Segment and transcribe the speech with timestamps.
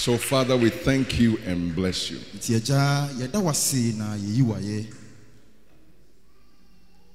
[0.00, 2.16] So, Father, we thank you and bless you.
[2.34, 4.86] nti agya yɛda wase na yɛyi wayɛ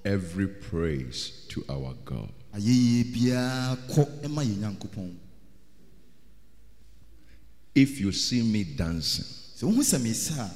[0.05, 2.29] Every praise to our God.
[2.53, 5.15] ayɛyie biara kɔ ma yɛ nyankopɔn
[7.73, 9.25] If you see me dancing,
[9.57, 10.51] sɛ wohu sɛ mesa a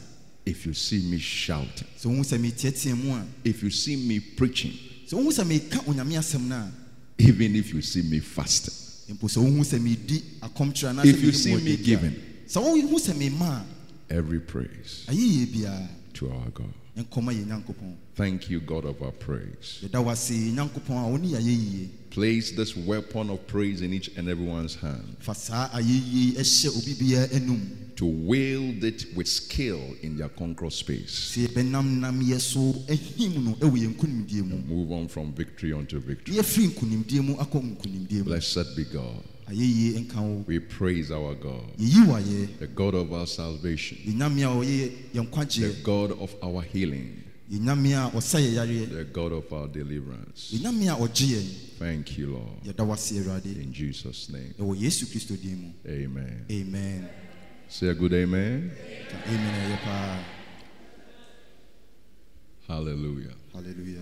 [0.46, 4.74] if you see me shouting, sɛ wohu sɛ meteatea mu if you see me preaching,
[5.08, 6.72] sɛ wohu sɛ meka onyame asɛm no a
[7.18, 8.76] even if you see me fasting,
[11.06, 12.14] If you see me given,
[14.10, 15.04] every praise
[16.14, 16.74] to our God.
[18.20, 19.80] Nkɔma yɛ nyankopɔn Thank you, God of our praise.
[19.84, 24.28] yɛda wase nyankopɔn a wo ne yɛayɛyie Place this weapon of praise in each and
[24.28, 25.16] everyone's hand.
[25.20, 27.62] Fa saa ayɛyie ɛhyɛ obi biara anum
[27.96, 31.36] to wield it with skill in their conquer space.
[31.36, 32.60] sɛ yɛbɛnam nam yɛ so
[32.90, 34.58] ahim no ɛwɔ yɛn nkonimdie mu.
[34.68, 36.36] Move on from victory unto victory.
[36.36, 38.24] na yɛfiri nkonimdie mu akɔ nkonimdie mu.
[38.24, 39.24] Blessed be God.
[39.50, 40.44] ayɛyie nka wo.
[40.48, 46.12] We praise our God, the God of our salvation, yɛnyame a ɔyɛ yɛn the God
[46.20, 50.52] of our healing, yɛnyame a ɔsa yɛ the God of our deliverance.
[50.54, 51.46] yɛnyame a ɔgye yɛn
[51.80, 52.64] Thank you, Lord.
[52.64, 56.46] yɛda wase awurade In Jesus' name, ɛwɔ yesu kristo din mu amen.
[56.52, 57.10] amen
[57.72, 58.72] Say a good amen.
[59.28, 59.80] Amen
[62.68, 63.34] Hallelujah.
[63.54, 64.02] halleluya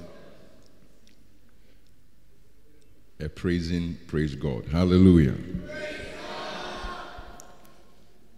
[3.19, 4.65] A praising, praise God.
[4.71, 5.35] Hallelujah.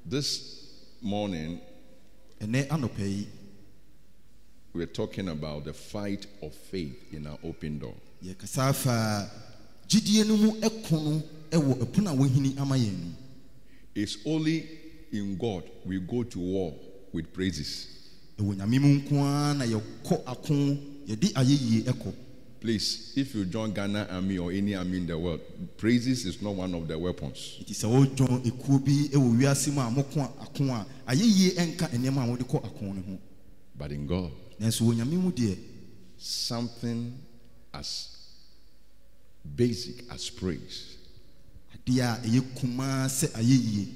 [0.05, 1.59] This morning,
[2.39, 3.27] ɛnɛ anɔpa yi
[4.73, 7.95] we're talking about the fight of faith in our open door.
[8.23, 9.30] yɛkasa afa
[9.88, 13.12] gyidie no mu ɛko no ɛwɔ ɛpono a wɔhini ama yɛn no
[13.95, 14.66] It's only
[15.12, 16.73] in God we go to war
[17.12, 17.88] with praises.
[18.38, 20.53] ɛwɔ nyame mu nko ara na yɛkɔ ako
[21.08, 22.14] yɛde ayɛyie ɛkɔ
[22.62, 25.40] Please, if you join Ghana army or any army in the world,
[25.78, 27.56] praises is not one of the weapons.
[27.64, 31.90] nti sɛ wodwɔn ekuo bi ɛwɔ wiase mu a moko a- ako a ayɛyie ɛnka
[31.92, 33.17] nneɛma a wɔde kɔ ako no ho
[33.78, 35.57] But in God, nanso wɔ nyame mu deɛ
[36.17, 37.13] something
[37.73, 38.07] as
[39.56, 40.97] basic as praise,
[41.73, 43.88] adeɛ a ɛyɛ kumaa sɛ ayɛyie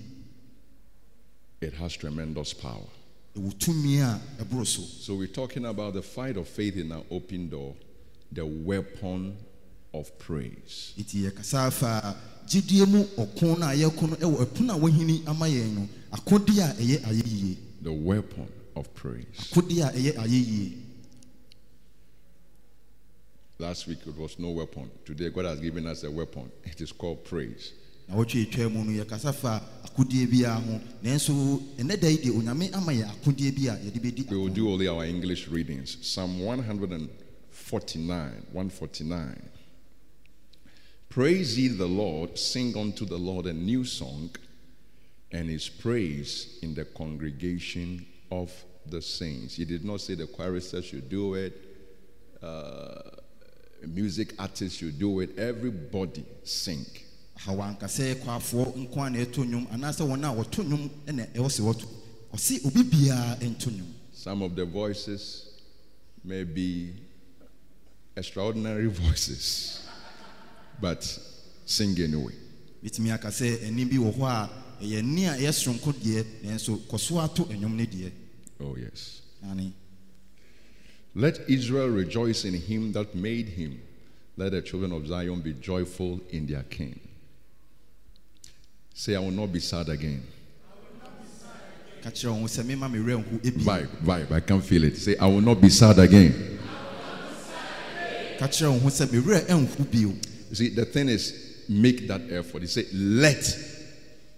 [1.61, 2.87] it has tremendous power.
[3.35, 7.03] ɛwɔ tumi a ɛboro so So we're talking about the fight of faith in our
[7.11, 7.75] open door,
[8.31, 9.35] the weapon
[9.93, 10.93] of praise.
[10.97, 12.15] nti yɛkasa afa
[12.47, 16.71] gyidie mu ɔko no a yɛko no ɛwɔ ɛpono a wɔhini ama yɛn no akodeɛ
[16.71, 19.25] a ɛyɛ ayɛyie The weapon of praise.
[19.51, 20.77] akodeɛ a ɛyɛ ayɛyie
[23.59, 24.89] Last week it was no weapon.
[25.05, 26.51] Today God has given us a weapon.
[26.65, 27.71] It is called praise.
[28.07, 31.33] na wɔtwe etwa mu no yɛkasa fa akodie biara ho nanso
[31.77, 34.69] ɛnɛ da yi deɛ onyame ama yɛ akodie bi a yɛde bɛdi We will do
[34.69, 35.97] only our English readings.
[36.01, 39.49] Psalm 149, 149.
[41.07, 44.31] Praise ye the Lord, sing unto the Lord a new song,
[45.31, 48.05] and his praise in the congregation
[48.41, 48.51] of
[48.85, 49.55] the saints.
[49.55, 51.53] He did not say the choristers should do it,
[52.41, 53.01] uh,
[53.87, 55.37] music artists should do it.
[55.37, 56.85] Everybody sing.
[57.45, 61.49] hawanka sɛ kwafoɔ nko a na ɛto nnwom anaasɛ wɔn a wɔto nnwom ɛna ɛwɔ
[61.49, 61.85] sɛ wɔto
[62.33, 65.49] ɔse obi biara nto nnwom Some of the voices
[66.23, 66.93] may be
[68.15, 69.81] extraordinary voices,
[70.79, 71.01] but
[71.65, 72.33] sing anyway.
[72.83, 74.49] bitumi aka sɛ ɛni bi wɔ hɔ a
[74.83, 78.11] ɛyɛ ni a ɛyɛ soronko deɛ nanso kɔ so ato nnwom no deɛ
[78.61, 79.21] Oh, yes.
[79.49, 79.73] ane
[81.15, 83.81] Let Israel rejoice in him that made him.
[84.35, 86.99] Let the children of Zion be joyful in their king.
[88.93, 90.23] Say, I will not be sad again.
[92.03, 94.31] ka kyerɛ wɔn sɛ mema me werɛ nho ebi Vibe, vibe.
[94.31, 94.97] I can feel it.
[94.97, 96.59] Say, I will not be sad again.
[98.37, 100.13] ka kyerɛ wɔn ho sɛ me werɛ nho bio
[100.49, 102.61] You see, the thing is, make that effort.
[102.61, 103.57] He say, let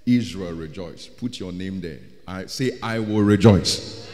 [0.05, 1.07] Israel rejoice.
[1.07, 1.99] Put your name there.
[2.27, 4.04] I say, I will rejoice.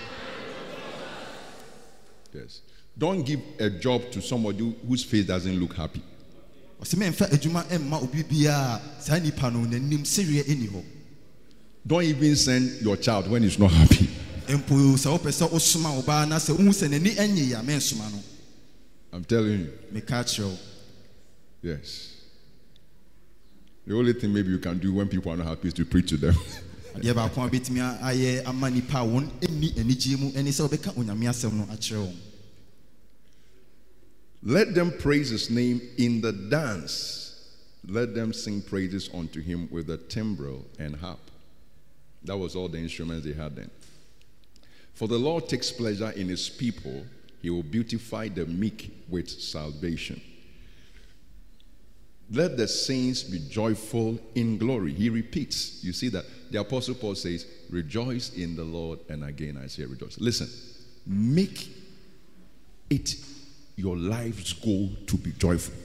[2.34, 2.62] Yes.
[2.98, 6.02] Don't give a job to somebody whose face doesn't look happy.
[6.82, 10.84] ɔsɛ mɛmfa adwuma mma obi biara a saa nipa no n'anim sereɛ ɛni hɔ
[11.86, 14.08] Don't even send your child when he's not happy.
[14.48, 18.12] mpo sɛ wopɛ sɛ wosoma ɔbaa na sɛ wohu sɛ n'ani anyɛ yi a mɛnsoma
[18.12, 18.20] no
[19.14, 19.74] I'm telling you.
[19.94, 20.58] meka kyerɛ wo
[21.64, 22.08] Yes.
[23.86, 26.10] The only thing maybe you can do when people are not happy is to preach
[26.10, 26.36] to them.
[27.14, 29.30] baako a bɛtumi ayɛ ama nipa a wɔn
[30.20, 32.16] mu ɛne sɛ wobɛka onyame asɛm no akyerɛ wɔn
[34.44, 37.28] Let them praise his name in the dance.
[37.88, 41.20] Let them sing praises unto him with the timbrel and harp.
[42.24, 43.70] That was all the instruments they had then.
[44.94, 47.06] For the Lord takes pleasure in his people,
[47.42, 50.22] he will beautify the meek with salvation.
[52.34, 54.94] Let the saints be joyful in glory.
[54.94, 55.84] He repeats.
[55.84, 59.00] You see that the Apostle Paul says, Rejoice in the Lord.
[59.10, 60.18] And again, I say, Rejoice.
[60.20, 60.48] Listen,
[61.06, 61.68] make
[62.90, 63.16] it
[63.76, 65.76] your life's goal to be joyful.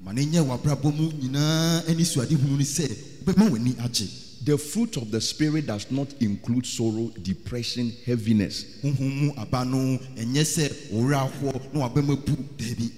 [0.00, 2.86] ma ne nyɛ w'abrabɔ mu nyinaa ani suadehunu ne sɛ
[3.24, 4.06] wobɛma w'ani agye
[4.44, 8.80] The fruit of the Spirit does not include sorrow, depression, heaviness.
[8.82, 12.90] honhom mu aba no ɛnyɛ sɛ wɔwerɛ ahoɔ na wabɛma bu daabi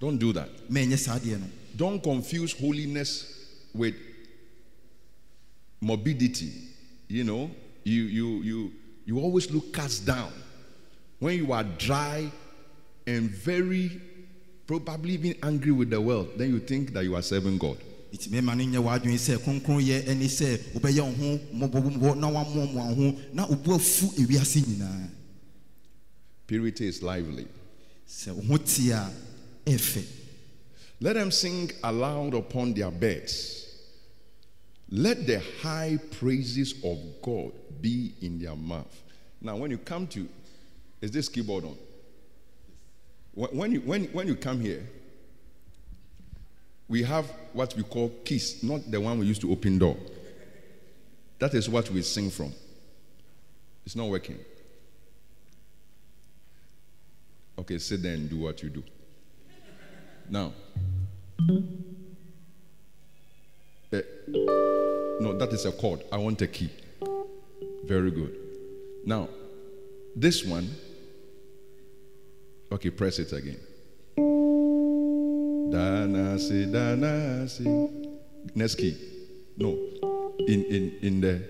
[0.00, 0.48] Don't do that.
[1.78, 3.24] Don't confuse holiness
[3.72, 3.94] with
[5.80, 6.50] morbidity.
[7.06, 7.50] You know,
[7.84, 8.72] you you you
[9.06, 10.32] you always look cast down
[11.20, 12.32] when you are dry
[13.06, 14.00] and very
[14.66, 16.30] probably even angry with the world.
[16.36, 17.76] Then you think that you are serving God.
[26.48, 27.46] Purity is lively.
[31.00, 33.66] Let them sing aloud upon their beds.
[34.90, 39.02] Let the high praises of God be in their mouth.
[39.40, 40.28] Now, when you come to,
[41.00, 41.76] is this keyboard on?
[43.34, 44.84] When you, when, when you come here,
[46.88, 49.96] we have what we call keys, not the one we used to open door.
[51.38, 52.52] That is what we sing from.
[53.86, 54.38] It's not working.
[57.58, 58.82] Okay, sit there and do what you do.
[60.28, 60.52] Now,
[63.92, 64.02] eh,
[65.20, 66.02] no, that is a chord.
[66.12, 66.70] I want a key.
[67.84, 68.34] Very good.
[69.04, 69.28] Now,
[70.14, 70.68] this one,
[72.72, 73.58] okay, press it again.
[75.70, 78.14] Danasi, danasi.
[78.54, 78.96] Next key.
[79.56, 79.76] No,
[80.46, 81.42] in, in, in the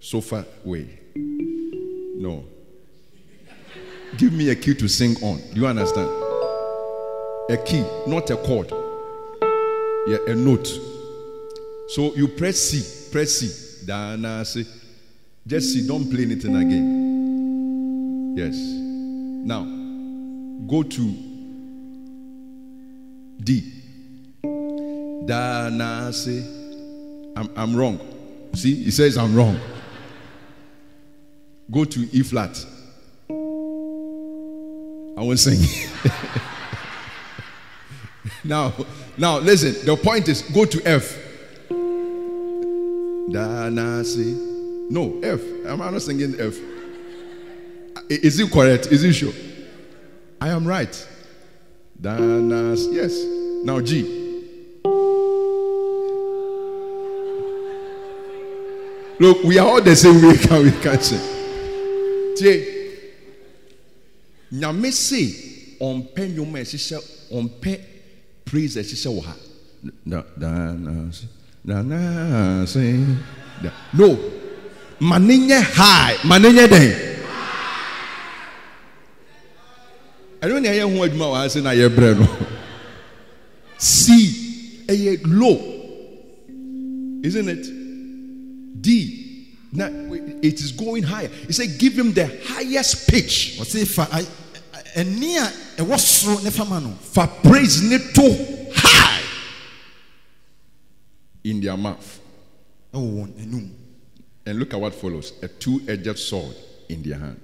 [0.00, 0.98] sol-fa way.
[1.14, 2.44] No.
[4.16, 5.38] Give me a key to sing on.
[5.54, 6.08] Do you understand?
[7.50, 8.81] A key, not a chord.
[10.06, 10.66] Yeah, a note.
[11.88, 13.86] So you press C, press C.
[13.86, 14.66] Dana C.
[15.46, 18.34] Just C, don't play anything again.
[18.36, 18.54] Yes.
[18.56, 19.62] Now,
[20.66, 21.14] go to
[23.42, 23.72] D.
[25.26, 26.12] Dana
[27.36, 28.00] I'm I'm wrong.
[28.54, 29.58] See, he says I'm wrong.
[31.70, 32.66] Go to E flat.
[35.16, 35.60] I won't sing.
[38.44, 38.72] now,
[39.16, 39.84] now listen.
[39.86, 41.18] The point is go to F.
[44.90, 45.40] No, F.
[45.66, 46.54] I'm not singing F.
[48.08, 48.86] Is it correct?
[48.88, 49.32] Is it sure?
[50.40, 51.08] I am right.
[52.00, 52.90] Dana C.
[52.94, 53.12] Yes.
[53.64, 54.18] Now G.
[59.18, 60.36] Look, we are all the same way.
[60.42, 61.20] Can we can sing?
[62.36, 62.72] Tie.
[64.52, 66.98] nyame se ɔmpɛ nnwom a ɛhyehyɛ
[67.32, 67.80] ɔmpɛ
[68.44, 69.34] praise ɛhyehyɛ wɔ ha
[70.06, 71.24] Da- danase
[71.66, 73.16] danase
[73.62, 74.18] da- no
[75.00, 76.16] ma ne nyɛ high.
[76.24, 77.12] Ma ne nyɛ dɛn
[80.42, 82.28] ɛno ne ɛyɛ ho adwuma wɔ ha sɛ na yɛbrɛ no.
[83.78, 85.58] C ɛyɛ low.
[87.24, 88.82] Isn't it?
[88.82, 89.18] D
[90.42, 91.28] it is going higher.
[91.46, 93.58] He said give him the highest pitch.
[93.58, 94.26] Ɔse fa ai-
[94.94, 99.22] ɛni a ɛwɔ soro ne fama no fa praise ne to high
[101.44, 102.20] in their mouth.
[102.94, 103.70] ɛwɔ wɔn anum
[104.44, 106.56] And look at what follows a two edged sword
[106.88, 107.40] in their hand.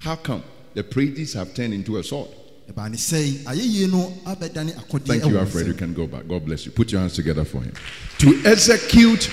[0.00, 0.42] How come?
[0.74, 2.28] The praises have turned into a sword.
[2.70, 5.66] ɛbaa ne sɛ ayɛyie no abɛdane akɔdeɛ Thank you, Alfred.
[5.68, 6.26] You can go back.
[6.28, 6.72] God bless you.
[6.72, 7.72] Put your hands together for him.
[8.18, 9.24] To execute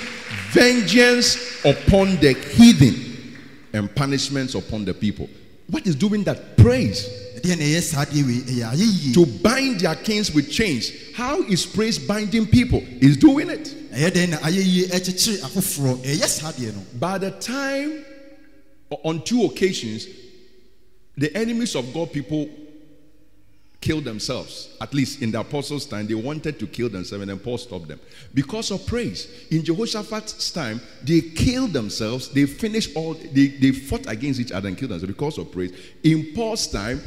[0.52, 3.36] vengeance upon the heathen
[3.74, 5.30] and punishments upon the people.
[5.68, 6.58] What is doing that?
[6.58, 7.27] Praise.
[7.40, 10.92] Ɛdeɛ na ɛyɛ saa deɛ wei ɛyɛ ayɛyie To bind their kings with chains.
[11.14, 12.84] How is praise binding people?
[13.02, 13.74] Is doing it.
[13.94, 18.04] ɛyɛ dɛn na ayɛyie ɛkyekyere afoforɔ ɛyɛ saa deɛ no By the time,
[19.04, 20.08] on two occasions,
[21.18, 22.50] the enemies of God people
[23.82, 24.70] killed themselves.
[24.82, 27.88] At least in the apostles' time, they wanted to kill themselves, and then Paul stopped
[27.88, 28.00] them
[28.34, 29.28] because of praise.
[29.52, 32.30] In Jehoshaphat's time, they killed themselves.
[32.30, 33.14] They finished all.
[33.14, 35.74] They they fought against each other and killed themselves because of praise.
[36.04, 37.02] In Paul's time,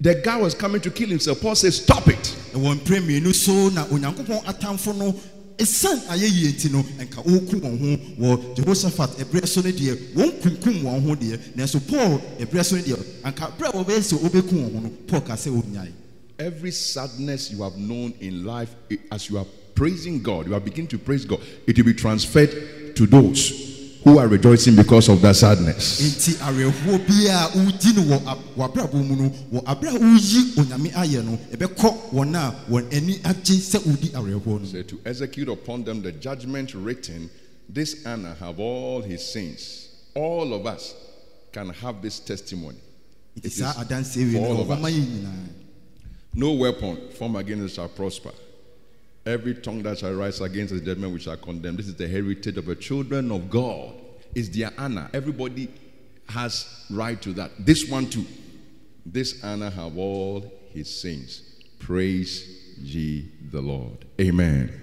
[0.00, 1.40] the guy was coming to kill himself.
[1.40, 5.14] Paul says, "Stop it." ɛwɔ mprɛ mmienu so na onyankopɔn atamfo no
[5.58, 10.82] ɛsiane ayɛyie nti no ɛnka wɔku wɔn ho wɔ jehoshaphat ɛberɛ so no deɛ wɔnkunkum
[10.82, 14.52] wɔn ho deɛ nanso paul ɛberɛ so no deɛ anka berɛ a wɔbɛyɛ sɛ wɔbɛku
[14.52, 15.92] wɔn ho no paul ka sɛ wɔnyae
[16.38, 18.74] Every sadness you have known in life,
[19.10, 22.94] as you are praising God, you are beginning to praise God, it will be transferred
[22.94, 23.75] to those
[24.06, 26.00] who are rejoicing because of that sadness.
[26.00, 30.54] nti awerɛhoɔ bi a wodi no wɔ ab- w'abrabɔ mu no wɔ aberɛ a woyi
[30.56, 35.00] onyame ayɛ no ɛbɛkɔ wɔn a wɔn ani agye sɛ wodi awerɛhoɔ no Say, to
[35.04, 37.28] execute upon them the judgment written,
[37.68, 39.88] this Anna have all his sins.
[40.14, 40.94] All of us
[41.50, 42.78] can have this testimony.
[43.40, 44.92] nti It saa is adanseɛ wei for all no of us.
[46.32, 48.30] No weapon formed against us shall prosper.
[49.26, 51.76] Every tongue that shall rise against us, judgment we shall condemn.
[51.76, 53.92] This is the heritage of the children of God.
[54.36, 55.10] It's their honor.
[55.12, 55.68] Everybody
[56.28, 57.50] has right to that.
[57.58, 58.24] This one too.
[59.04, 61.42] This honor have all his saints.
[61.80, 64.04] Praise ye the Lord.
[64.20, 64.82] Amen.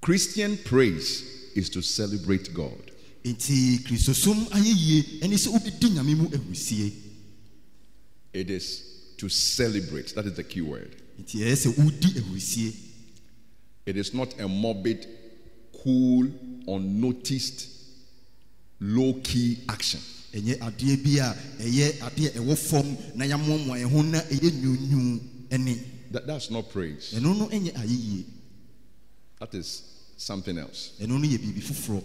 [0.00, 2.90] Christian praise is to celebrate God.
[3.24, 6.92] nti kristosom ayɛyie ɛne sɛ wobɛdi nyame mu ahurusie
[8.34, 8.93] It is
[9.24, 10.14] to celebrate.
[10.14, 10.96] That is the key word.
[11.20, 12.74] nti ɛyɛ sɛ wodi ahurusie
[13.86, 15.06] It is not a morbid,
[15.82, 16.26] cool,
[16.66, 17.68] unnoticed,
[18.80, 20.00] low key action.
[20.32, 25.20] ɛnyɛ adeɛ bi a ɛyɛ adeɛ a ɛwɔ fam na yɛamoamoa ɛho na ɛyɛ nwunwuu
[25.48, 25.78] ɛne
[26.10, 27.14] That, that's not praise.
[27.14, 28.24] ɛno no ɛnyɛ ayɛyie
[29.40, 29.82] That is
[30.18, 30.92] something else.
[31.00, 32.02] ɛno no yɛ biribi foforɔ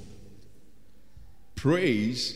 [1.55, 2.33] Praise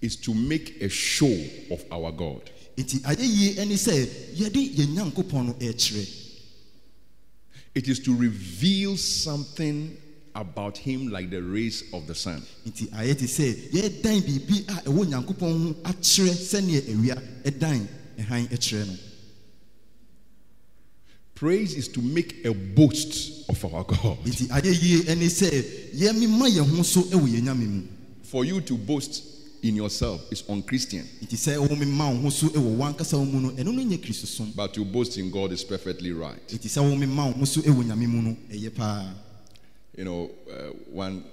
[0.00, 2.50] is to make a show of our God.
[2.76, 5.56] Nti ayɛyie ɛne sɛ yɛde yɛn nyankopɔn no
[7.74, 9.96] It is to reveal something
[10.34, 12.42] about Him like the rays of the sun.
[12.66, 15.04] nti ayɛ te sɛ yɛdan biribi a ho
[15.84, 17.86] akyerɛ sɛneɛ awia ɛdan
[18.18, 18.96] ɛhan ɛkyerɛ no
[21.34, 24.18] Praise is to make a boast of our God.
[24.24, 25.48] nti ayɛyie ɛne sɛ
[25.94, 27.82] yɛmema yɛn ho so ɛwɔ yɛn mu
[28.22, 29.22] For you to boast
[29.62, 33.50] in yourself is unchristian, nti sɛ womema wo ho so ɛwɔ wankasa wo mu no
[33.50, 36.46] ɛno no nyɛ kristosom but to boast in God is perfectly right.
[36.48, 39.14] nti sɛ womema wo ho so ɛwɔ nyame mu no ɛyɛ paa
[39.96, 41.24] You know, uh, one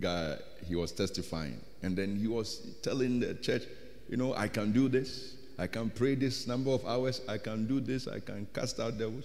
[0.00, 0.36] guy,
[0.68, 3.62] he was testifying, and then he was telling the church,
[4.08, 7.64] you know, I can do this, I can pray this number of hours, I can
[7.66, 9.24] do this, I can cast out devils.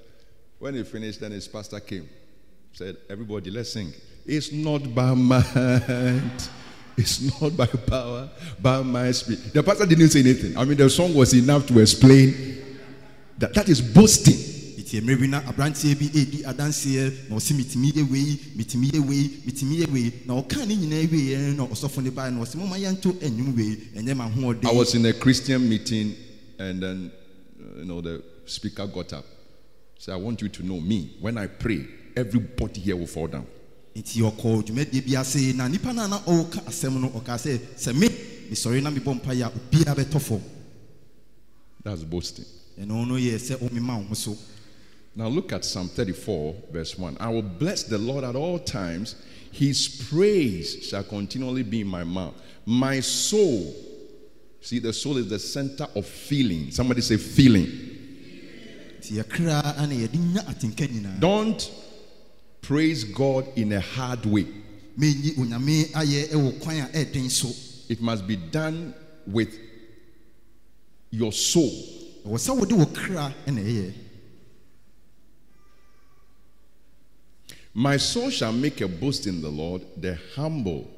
[0.60, 2.08] When he finished, then his pastor came,
[2.74, 3.94] said, Everybody, let's sing.
[4.28, 6.50] It's not by might,
[6.98, 8.30] it's not by power,
[8.62, 9.54] by my spirit.
[9.54, 10.58] The pastor didn't say anything.
[10.58, 12.64] I mean, the song was enough to explain
[13.38, 14.52] that that is boasting.
[14.92, 15.38] ma
[24.64, 26.16] I was in a Christian meeting,
[26.60, 27.12] and then
[27.78, 29.26] you know the speaker got up.
[29.98, 31.16] Said, "I want you to know me.
[31.22, 33.46] When I pray, everybody here will fall down."
[33.96, 37.60] Nti ɔkɔɔ dwumadie bi ase na nnipa no a na ɔreka asɛm no ɔkaa sɛ
[37.78, 38.08] sɛ me
[38.50, 40.42] mesɔre na mebɔ mpayɛ a obiara bɛtɔ fam
[41.84, 42.46] That's boasting.
[42.80, 44.38] ɛno no yɛ sɛ womema wo ho so
[45.14, 47.18] Now look at Psalm 34, verse 1.
[47.20, 49.16] I will bless the Lord at all times.
[49.52, 52.34] His praise shall continually be in my mouth.
[52.66, 53.76] My soul,
[54.62, 56.72] see, the soul is the center of feeling.
[56.72, 57.68] Somebody say feeling.
[59.02, 61.70] nti yɛkra ana yɛde nya atenka nyinaa Don't
[62.62, 64.46] praise God in a hard way.
[64.98, 67.50] menyi onyame ayɛ ɛwɔ kwan a ɛden so
[67.90, 68.94] It must be done
[69.28, 69.54] with
[71.10, 71.72] your soul.
[72.26, 73.94] ɛwɔ sɛ wode wɔ kra ɛna ɛyɛ
[77.74, 80.90] My soul shall make a boast in the Lord, the humble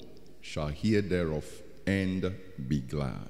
[0.41, 1.45] shall hear thereof
[1.85, 2.33] and
[2.67, 3.29] be glad.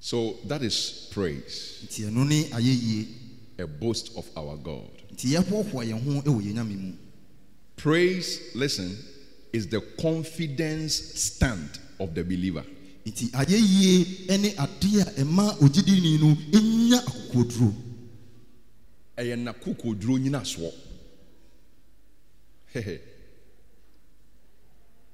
[0.00, 3.06] So that is praise, nti ɛno ne ayɛyie
[3.58, 4.97] a boast of our God.
[5.18, 6.92] Nti yɛhoahoa yɛn ho wɔ yɛn nyame mu.
[7.76, 8.96] Praise, listen,
[9.52, 12.64] is the confidence stand of the believer.
[13.04, 17.74] nti ayɛyie ne adeɛ a ɛma ogyidini no ɛnya akokoduro.
[19.16, 20.72] Ɛyɛ n'akokoduro nyinasoɔ
[22.74, 23.00] Hehe.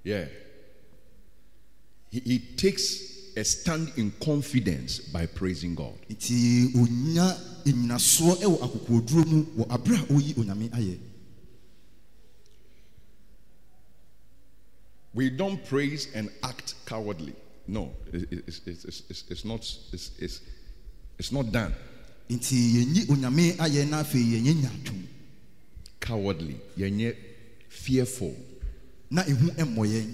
[0.02, 0.26] yeah.
[2.10, 5.94] He, he takes a stand in confidence by praising god
[7.64, 9.78] nnyinasoɔ wɔ akokoduro mu wɔ a
[10.40, 10.98] onyame ayɛ.
[15.14, 17.34] We don't praise and act cowardly.
[17.66, 19.60] No it- it- it's, it's, it's, it's, it's not
[19.92, 20.40] it's, it's,
[21.18, 21.74] it's not done.
[22.28, 25.02] Nti yɛnyi onyame ayɛ na afei yɛnyɛ nyaatwom
[26.00, 27.14] cowardly yɛnyɛ
[27.68, 28.34] fearful.
[29.10, 30.12] Na ɛhu mmɔ yɛn.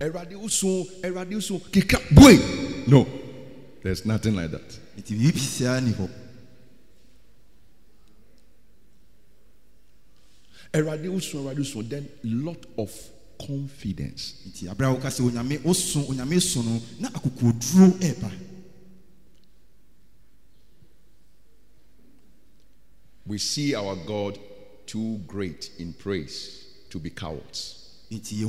[0.00, 2.34] Awurade usu, Awurade usu, kika boy.
[2.88, 3.04] No,
[3.82, 4.78] there's nothing like that.
[4.98, 6.08] nti biribi bisaa ni hɔ
[10.72, 11.82] Awurade usu, Awurade usu.
[11.82, 12.90] Then lot of
[13.46, 14.34] confidence.
[14.48, 18.30] nti aberɛ a onyame woso onyame so no na akokoduro ɛreba
[23.26, 24.38] We see our God
[24.86, 27.76] too great in praise to be cowards.
[28.10, 28.44] nti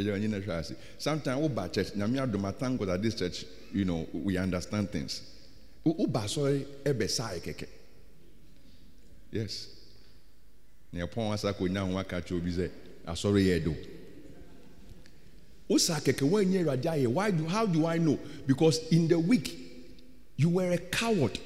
[0.00, 0.74] yɛhu onyame kɛseyɛ ɛwɔ ayɛyie mu sɛ yɛbɛbɔ hu Hwɛ, pagya w'ani na hwɛ ase.
[0.98, 4.90] Sometimes woba church, nyame adom, I thank God that this church, you know, we understand
[4.90, 5.22] things.
[5.84, 7.66] Wo- Woba asɔre ɛbɛsa yɛ kɛkɛ.
[9.32, 9.68] Yes.
[10.92, 12.70] Na ɛpɔn asa kɔnya ho aka kyerɛ obi sɛ
[13.06, 13.74] asɔre yɛ do.
[15.68, 17.06] Wosa kɛkɛ wɔnyɛ Awurade ayɛ.
[17.08, 18.18] Why do how do I know?
[18.46, 19.58] Because in the week
[20.36, 21.38] you were a coward.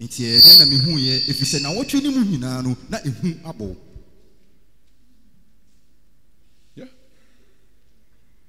[0.00, 3.76] nti ɛdɛn na mehuyɛ ɛfiri sɛ nawɔtwe no mu nyinaa no na ɛhu abɔ wo.
[6.76, 6.84] Yeah.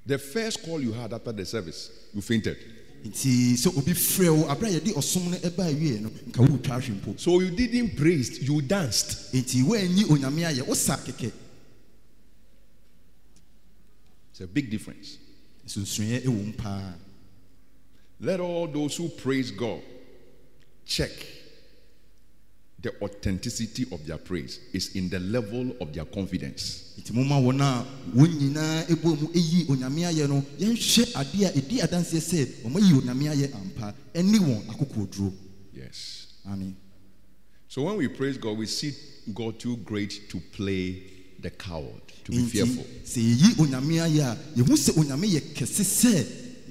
[0.08, 2.58] The first call you had after the service, you fainted.
[3.06, 6.76] nti sɛ obi frɛ wo aberɛ a yɛde ɔsom no ɛbaa wie no nka woretwa
[6.82, 9.32] ahwe mpo So you didn't praise, you danced.
[9.34, 11.32] nti woanyi onyame ayɛ wosa kɛkɛ
[14.32, 15.18] It's a big difference.
[15.68, 16.94] nsonsoeɛ ɛwɔ mu paa
[18.20, 19.82] Let all those who praise God
[20.86, 21.12] check
[22.82, 26.94] the authenticity of their praise is in the level of their confidence.
[27.00, 31.52] nti momma wɔn a wɔn nyinaa ɛbɔ mu ɛyi onyame ayɛ no yɛnhwɛ adeɛ a
[31.60, 35.34] ɛdi adanseɛ sɛ ɔmayi onyame ayɛ ampa ɛne wɔn akokoduro
[35.74, 36.28] Yes.
[36.46, 36.76] ane
[37.68, 38.94] So when we praise God, we see
[39.34, 41.04] God too great to play
[41.40, 42.84] the coward, to be fearful.
[43.04, 46.26] sɛ yɛyi onyame ayɛ a yɛhu sɛ onyame yɛ kɛse sɛ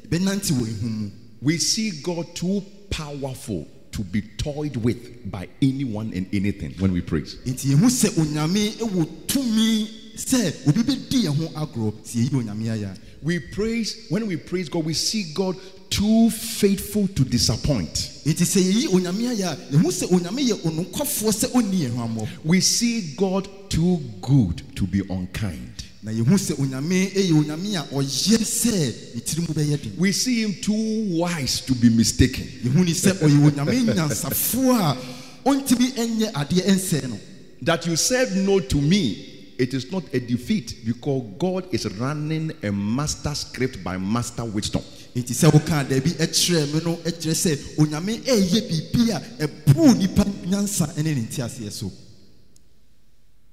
[0.09, 1.11] bɛnante wɔ ehu mu
[1.43, 7.01] We see God too powerful to be toyed with by anyone and anything when we
[7.01, 7.37] praise.
[7.47, 12.99] nti yɛhu sɛ onyame ɛwɔ tumi sɛ obi bɛdi yɛn ho agorɔ sɛ yɛyi onyame
[13.23, 15.57] We praise, when we praise God, we see God
[15.89, 17.95] too faithful to disappoint.
[18.27, 22.07] nti sɛ yɛyi onyame ayɛ a yɛhu sɛ onyame yɛ ɔnokwafoɔ sɛ ɔnni yɛn ho
[22.07, 25.76] ammɔ We see God too good to be unkind.
[26.07, 30.13] Na yɛhu sɛ onyame ɛyɛ onyame a ɔyɛ sɛ ne tiri mu bɛyɛ den We
[30.13, 32.47] see Him too wise to be mistaken.
[32.63, 34.97] yɛhu ni sɛ ɔyɛ onyame nyansafoɔ a
[35.45, 37.19] ɔntumi ɛnyɛ adeɛ ɛnsɛe no
[37.63, 42.53] That you said no to me, it is not a defeat because God is running
[42.63, 44.83] a master script by master wisdom.
[45.13, 50.23] nti sɛ wokaa daabi ɛkyerɛ me no ɛkyerɛ sɛ onyame ɛyɛ biribi a ɛboro nipa
[50.47, 51.91] nyansa ne ne nteaseɛ so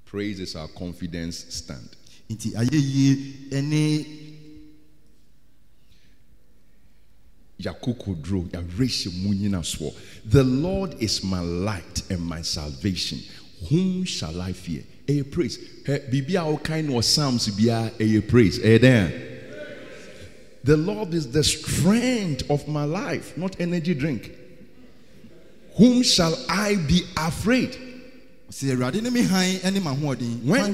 [0.05, 1.89] Praise is our confidence stand.
[2.33, 3.17] Nti ayɛyie
[3.51, 4.05] ɛne
[7.63, 9.93] Yakokodro, yareshe munyina soɔ.
[10.25, 13.19] The Lord is my light and my salvation.
[13.69, 14.83] Whom shall I fear?
[15.07, 15.57] A praise.
[15.85, 18.59] Bibi a kind of Psalms bia a praise.
[18.59, 19.33] Eh there.
[20.63, 24.31] The Lord is the strength of my life, not energy drink.
[25.77, 27.77] Whom shall I be afraid?
[28.61, 28.77] When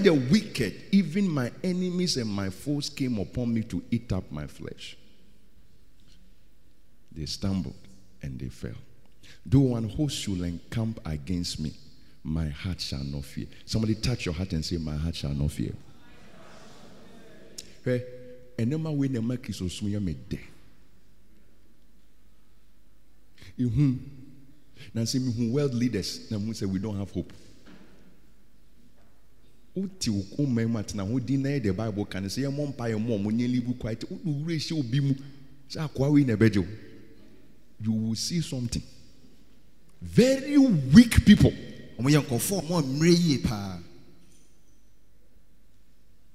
[0.03, 4.47] the wicked, even my enemies and my foes, came upon me to eat up my
[4.47, 4.97] flesh,
[7.11, 7.75] they stumbled
[8.21, 8.75] and they fell.
[9.45, 11.73] Though an host shall encamp against me,
[12.23, 13.47] my heart shall not fear.
[13.65, 15.73] Somebody touch your heart and say, My heart shall not fear.
[17.83, 18.03] Hey,
[18.57, 20.39] and then my way na make so swear me de.
[23.57, 23.97] Ihu.
[24.93, 27.31] Na say me world leaders na mu say we don't have hope.
[29.81, 32.67] Wote wo ɔman mu atena ho din na yɛ the bible ka no sɛ yɛmmɔ
[32.69, 35.13] mpa yɛ mmɔ ɔmo nyɛ live quiet wode wura hyɛ obi mu
[35.69, 36.67] sɛ akoa wei na ɛbɛgye wo
[37.81, 38.83] you will see something.
[40.01, 41.53] Very weak people.
[41.97, 43.79] Ɔmoyɛ nkɔfoɔ ɔmo mmerɛ yie paa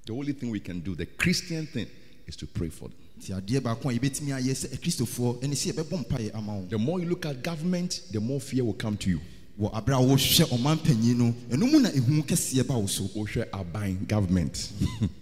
[0.07, 1.87] the only thing we can do the christian thing
[2.27, 2.99] is to pray for them.
[3.19, 6.77] Nti adeɛ baako a yɛbɛtumi ayɛ sɛ akristofoɔ ɛne sɛ yɛbɛbɔ mpaeɛ ama wo the
[6.79, 9.21] more you look at government the more fear will come to you
[9.61, 13.05] wɔ aberɛ a wohwɛ ɔman panyin no ɛno mu na ehu kɛseɛ ba wo so.
[13.05, 14.73] Wohwɛ aban government.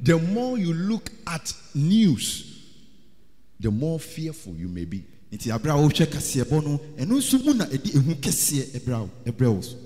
[0.00, 2.44] The more you look at news
[3.60, 5.02] the more fearful you may be.
[5.32, 9.54] Nti aberɛ a wohwɛ kaseɛbɔ no ɛno nso mu na ɛde ehu kɛseɛ wo ɛbrɛ
[9.54, 9.76] wo so.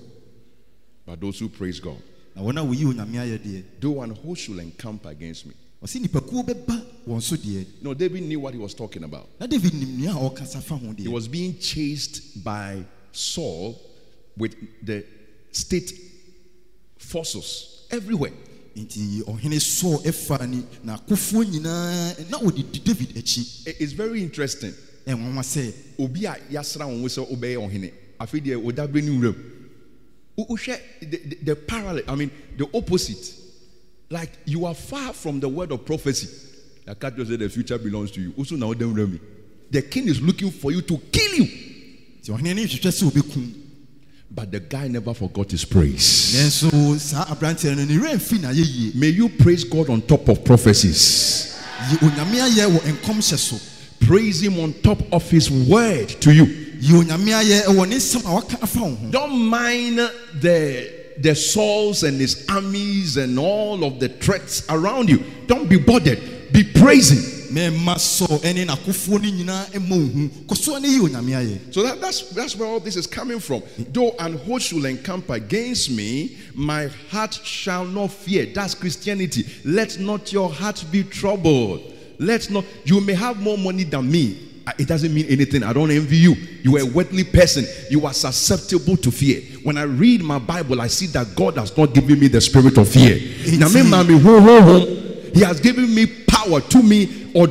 [1.05, 1.97] But those who praise god
[2.35, 5.99] na wɔn a woyi onyame ayɛ deɛ though an host should encamp against me ɔsɛ
[6.01, 7.65] nipakuo bɛba wɔn so deɛ.
[7.81, 9.27] No david knew what he was talking about.
[9.39, 13.79] Na david nim nea a ɔkasa fa ho he was being chased by saul
[14.37, 15.05] with the
[15.51, 15.91] state
[16.97, 18.31] forces everywhere.
[18.75, 23.67] Nti ɔhene sɔɔ ɛfa ni na akofoɔ nyinaa na wɔde di david akyi.
[23.79, 24.73] It's very interesting.
[25.05, 29.35] Obi a yasra wɔn sɛ ɔbɛyɛ ɔhene afei deɛ ɔdabre ne wuram.
[30.37, 30.79] Wo- wohwɛ
[31.45, 33.42] the parallel i mean the opposite
[34.13, 36.27] like you are far from the word of prophecy.
[36.87, 38.33] I just said the future belongs to you.
[38.37, 39.19] Also now don't me
[39.71, 41.45] the king is looking for you to kill you.
[42.21, 43.53] Nti ɔhene no hwehwɛ sɛ ɔbɛkum
[44.35, 46.33] but the guy never forgot his praise.
[46.35, 50.01] Nanso saa aberanteɛ no ne werɛ mfi na ayɛ yie may you praise god on
[50.03, 51.59] top of prophecies.
[51.89, 53.57] Yi onyame ayɛ wɔ nkɔmhyɛ so
[54.05, 56.45] Praise Him on top of His word to you.
[56.79, 59.09] yi onyame ayɛ wɔ ne nsɛm a waka afa wo ho.
[59.09, 59.97] Don't mind
[60.41, 65.23] the the Sauls and his armies and all of the threats around you.
[65.47, 66.19] Don't be bothered.
[66.51, 67.43] Be praising.
[67.53, 71.59] mɛma sɔ ɛne n'akofoɔ no nyinaa ɛma wo hu kɔ so ne yi onyame ayɛ
[71.73, 73.61] So that, that's that's where all this is coming from.
[73.91, 78.47] Though an host should encamp against me, my heart shall not fear.
[78.53, 79.45] That's Christianity.
[79.63, 81.93] Let not your heart be troubled.
[82.17, 84.52] Let not you may have more money than me.
[84.79, 85.61] It doesn't mean anything.
[85.63, 86.35] I don't envy you.
[86.63, 87.65] You are a worldly person.
[87.89, 89.41] You are susceptible to fear.
[89.63, 92.77] When I read my Bible, I see that God has not given me the spirit
[92.77, 93.15] of fear.
[93.15, 93.57] He
[95.43, 97.47] has given me power to me or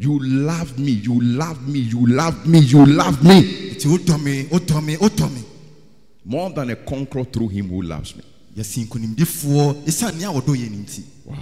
[0.00, 0.92] You love me.
[0.92, 1.80] You love me.
[1.80, 2.60] You love me.
[2.60, 3.64] You love me.
[3.78, 5.42] nti wodɔ me wodɔ me wodɔ me
[6.24, 8.22] More than a conqueror through him who loves me.
[8.56, 11.36] yɛsi nkonimdifoɔ ɛsiane nea wɔdɔ yɛ no nti Wow.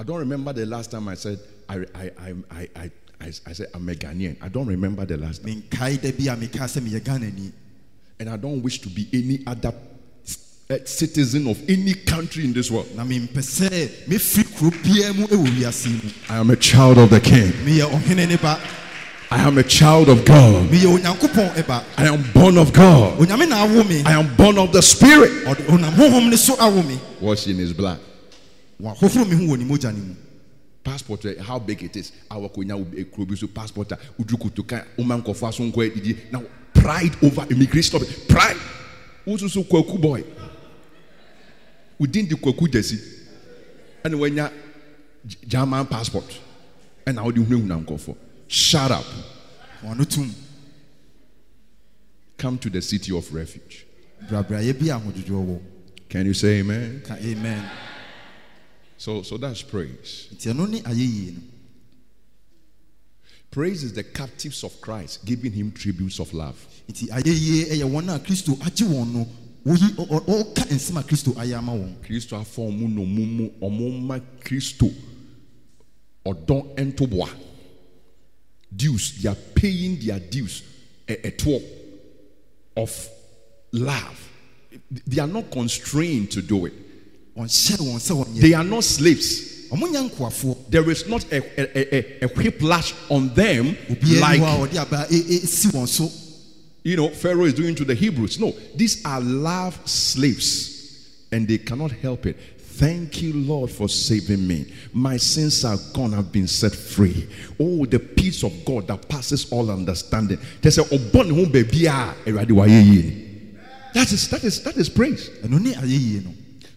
[0.00, 3.52] I don't remember the last time I said, I, I, I, I, I, I, I
[3.52, 4.34] said, I'm a Ghanaian.
[4.40, 5.60] I don't remember the last time.
[5.60, 7.52] menkae da bi a mekaa sɛ meyɛ ghanani
[8.18, 9.74] And I don't wish to be any other
[10.70, 12.88] uh, citizen of any country in this world.
[12.96, 16.96] na mempɛ sɛ mefiri kuro biara mu ɛwɔ wiase yi mu I am a child
[16.96, 17.52] of the King.
[17.66, 18.58] meyɛ ɔhene ne ba
[19.30, 20.70] I am a child of God.
[20.70, 23.18] meyɛ onyankopɔn ɛba I am born of God.
[23.18, 25.44] onyame na awo me I am born of the Spirit.
[25.44, 28.00] ɔde ɔnam honhom ne so awo me Washed in His blood.
[28.80, 30.14] Wahohoro me ho wɔ ne mogya ne mu.
[30.82, 32.12] Passport eh, how big it is.
[32.30, 36.42] Our konya ekuro bi so passport a uduru kotoka woman nkɔfo aso nkɔ adidi now
[36.72, 38.28] pride over immigration it.
[38.28, 38.56] pride!
[39.26, 40.24] Wososo kwaku boy.
[41.98, 42.98] Wodin di kwaku gyasi
[44.04, 44.50] ɛna wanya
[45.46, 46.40] german passport.
[47.06, 48.16] Ɛna wode hunahuna nkɔfo
[48.48, 49.04] shut up.
[49.84, 50.34] Ɔno tom
[52.38, 53.86] come to the city of refuge.
[54.30, 55.60] Brabrayɛ bi a ahodwodwoɔ wɔ
[56.08, 57.02] can you say amen?
[57.08, 57.64] Amen
[59.00, 60.28] so so that's praise.
[60.34, 61.40] Nti ɛno ne ayɛyie no.
[63.50, 66.58] Praise is the captives of christ giving him tributes of love.
[66.86, 68.70] Nti ayɛyie ɛyɛ wɔn a kristo a
[69.08, 69.24] na
[73.62, 74.92] ɔmo mu kristo
[76.26, 77.30] ɔdɔ ntoboa
[78.76, 80.62] dues they are paying their dues
[81.08, 81.62] ɛ ɛtoɔ
[82.76, 83.08] of
[83.72, 84.28] love.
[85.06, 86.89] They are not constrained to do it
[87.36, 91.38] ɔnhyɛ wɔn sɛ wɔnyɛ they are not slaves ɔmo nyɛ nkoafoɔ there is not a
[91.60, 93.76] a, a, a, whiplash on them
[94.20, 96.10] like ni hɔ a ɔde aba esi wɔn so
[96.82, 101.58] you know Pharaoh is doing to the Hebrews no these are love slaves and they
[101.58, 102.36] cannot help it
[102.80, 104.72] Thank you, Lord, for saving me.
[104.94, 106.14] My sins are gone.
[106.14, 107.28] I've been set free.
[107.60, 110.38] Oh, the peace of God that passes all understanding.
[110.62, 113.26] They say, "Oh, born home, baby, Awurade wayɛ yie."
[113.92, 115.28] That is that is that is praise.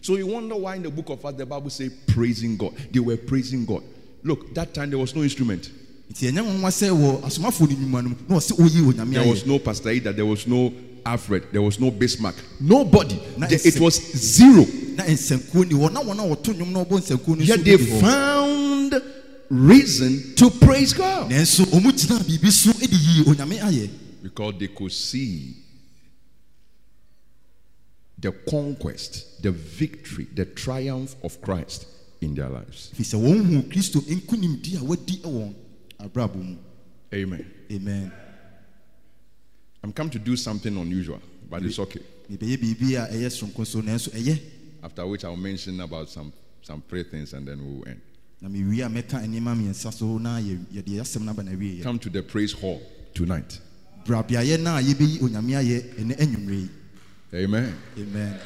[0.04, 1.70] Ɛno ne ayɛyie no So you wonder why in the book of Acts the Bible
[1.70, 2.74] say praising God.
[2.92, 3.82] They were praising God.
[4.22, 5.70] Look, that time there was no instrument.
[6.12, 9.28] nti ɛnyɛ nwanwa sɛ wɔ asomafoɔ no nnwuma no mu na ɔsɛ oyi onyame There
[9.30, 10.12] was no Pastor Ida.
[10.12, 10.72] There was no
[11.06, 11.44] Alfred.
[11.52, 12.34] There was no Bismarck.
[12.60, 13.18] Nobody.
[13.50, 14.66] It was zero.
[14.96, 17.76] na nsankuo ni hɔ na wɔn a wɔto nnwom na wɔbɔ nsankuo no Yet they
[17.78, 18.94] found
[19.50, 23.90] reason to praise God nanso ɔmo gyina biribi so de yi onyame ayɛ
[24.22, 25.63] because they could see
[28.24, 31.86] the conquest, the victory, the triumph of Christ
[32.22, 32.90] in their lives.
[32.94, 35.54] firi sɛ wɔn kristo nkonimdi a wadi wɔ
[36.00, 36.56] abrabɔ
[37.12, 37.44] Amen.
[37.70, 38.12] amen
[39.82, 42.00] I'm come to do something unusual, but it's okay.
[42.30, 44.40] mebɛyɛ biribi a ɛyɛ soronko so nanso ɛyɛ
[44.82, 46.32] After which I'll mention about some
[46.62, 48.00] some prayer things and then we'll end.
[48.40, 51.82] na mewie a mɛka nneɛma mmiɛnsa so na yɛ- yɛde asɛm no aba na awieɛ
[51.82, 52.80] Come to the praise hall
[53.12, 53.60] tonight.
[57.34, 57.76] Amen.
[57.98, 58.38] amen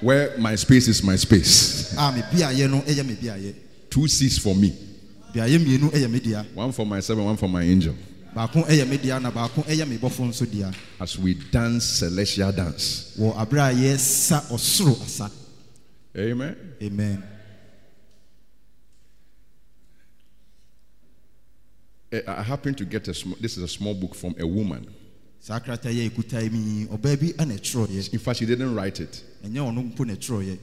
[0.00, 1.92] Where my space is my space.
[1.98, 3.54] a me beaeɛ no ɛyɛ me beaeɛ
[3.90, 4.72] Two seats for me.
[5.34, 7.94] beaeɛ mmienu ɛyɛ me dea One for myself and one for my angel.
[8.34, 13.14] baako ɛyɛ me dea na baako ɛyɛ me bɔfo nso As we dance celestial dance.
[13.18, 15.30] wɔ aberɛ a yɛsa asa
[16.16, 16.56] Amen.
[16.82, 17.22] amen
[22.10, 24.86] Eh, I happened to get a small, this is a small book from a woman.
[25.40, 29.00] Saa krataa yɛ ɛkuta yi mi ɔbaa bi ɛna ɛtwerɛeɛ In fact, she didn't write
[29.00, 29.22] it.
[29.44, 30.58] ɛnyɛ ɔno mpo na ɛtwerɛeɛ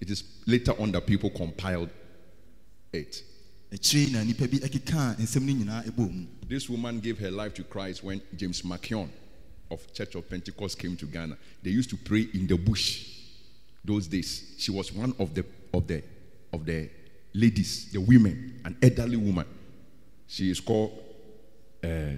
[0.00, 1.90] It is later on that people compiled
[2.92, 3.22] it.
[3.72, 7.30] akyire yi na nnipa bi ɛkekaa nsɛm no nyinaa ɛbɔɔ mu This woman gave her
[7.30, 9.08] life to Christ when James McKeown
[9.70, 11.36] of Church of Pentecost came to Ghana.
[11.62, 13.04] They used to pray in the bush
[13.84, 14.54] those days.
[14.58, 15.44] She was one of the
[15.74, 16.02] of the
[16.52, 16.88] of the
[17.34, 19.44] ladies, the women, an elderly woman.
[20.28, 20.92] She is called
[21.82, 22.16] Eh,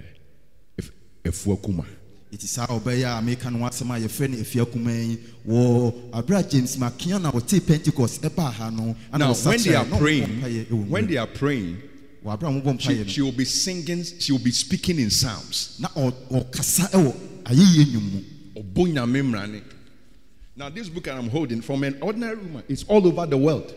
[1.25, 1.85] Afua Kuma.
[2.31, 5.17] ɛti saa ɔbɛyɛ a meka no asɛm a yɛfrɛ no afua kuma yi
[5.47, 11.07] wɔ aberɛ a james makea na wɔtee pentecost ha Now, when they are praying, when
[11.07, 11.77] they are praying,
[12.23, 15.79] wɔ aberɛ a mobɔ she, she will be singing, she will be speaking in psalms.
[15.79, 18.21] no na ɔ- ɔkasa ɛwɔ ayɛyie nnwom mu
[18.61, 19.61] Obunyame mrane.
[20.55, 23.73] Now, this book I'm holding from an ordinary woman, it's all over the world.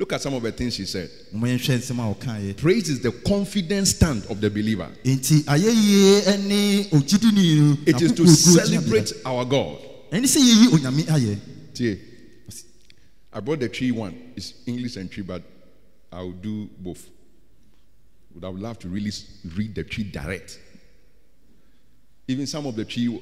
[0.00, 0.22] Nti saa krataa a me ɛkura me yi, ɛwɔ wiase afa naa nyinaa Look at
[0.22, 1.10] some of the things she said.
[1.32, 4.88] moma yɛnhwɛ nsɛm a ɔkaeɛ Praise is the confident stand of the believer.
[5.04, 9.78] enti ayɛyie ne ogyidini no It is to celebrate our God.
[10.10, 10.18] bea.
[10.18, 11.38] ɛne sɛ yɛyi onyame ayɛ
[11.74, 11.98] See,
[13.32, 14.32] I brought the Twi one.
[14.36, 15.42] It's English and Twi, but
[16.12, 17.08] I'll do both.
[18.42, 19.12] I Would loved to really
[19.56, 20.58] read the Twi direct.
[22.26, 23.20] Even some of the Twi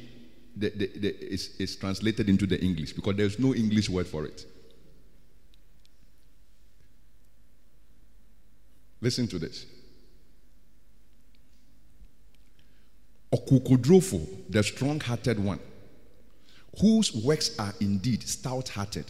[0.56, 4.24] the, the, the, is, is translated into the English because there's no English word for
[4.24, 4.46] it.
[9.00, 9.66] Listen to this.
[13.32, 15.60] Okukodrofo, the strong hearted one,
[16.80, 19.04] whose works are indeed stout hearted.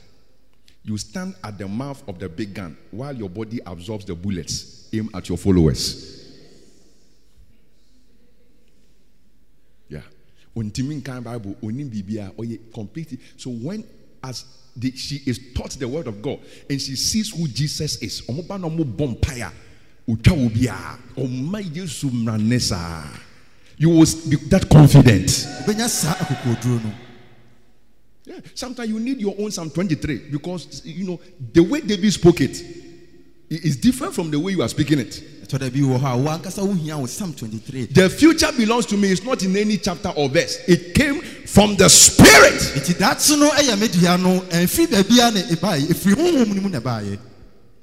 [0.83, 4.89] You stand at the mouth of the big gun while your body absorbs the bullets
[4.93, 6.15] aimed at your followers.
[9.89, 10.03] Yeah.
[10.55, 11.57] Bible,
[12.75, 13.19] completely.
[13.37, 13.85] So when
[14.25, 14.45] as
[14.77, 18.23] the, she is taught the word of God and she sees who Jesus is,
[20.09, 23.05] utwa obia, oma Yesu mranesa.
[23.79, 25.29] You will be that confident.
[25.67, 26.93] wobɛnya saa akokoduro no
[28.27, 28.41] Yeah.
[28.55, 31.19] Sometimes you need your own Psalm 23 because you know
[31.55, 32.63] the way David spoke it
[33.49, 35.23] is different from the way you are speaking it.
[35.47, 38.97] ɛtɔ da bi wɔ hɔ a woankasa wohia wo psalm 23 The future belongs to
[38.99, 39.11] me.
[39.13, 40.59] It's not in any chapter or verse.
[40.69, 42.61] It came from the Spirit.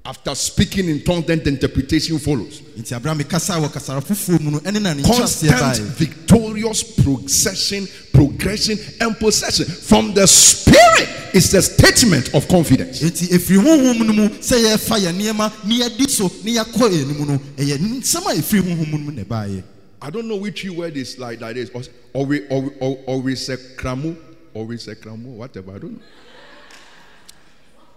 [0.07, 2.61] After speaking in tongues, then the interpretation follows.
[2.77, 7.87] nti abera mekasa wɔ kasara foforɔ mu no ɛne na ne nkyerɛseɛ Constant, victorious procession,
[8.13, 13.01] progression, and possession from the Spirit is a statement of confidence.
[13.01, 17.01] nti ɛfiri honhom no mu sɛ yɛfa yɛ nneɛma ne yɛdi so ne yɛakɔ yɛn
[17.09, 19.63] anim no ɛyɛ nsɛm a ɛfiri honhom no mu na ɛbaeɛ
[20.01, 21.71] I don't know which word is like that is.
[22.13, 24.15] Or we or or or we say kramo
[24.53, 25.71] or we say kramo whatever.
[25.71, 26.01] I don't know.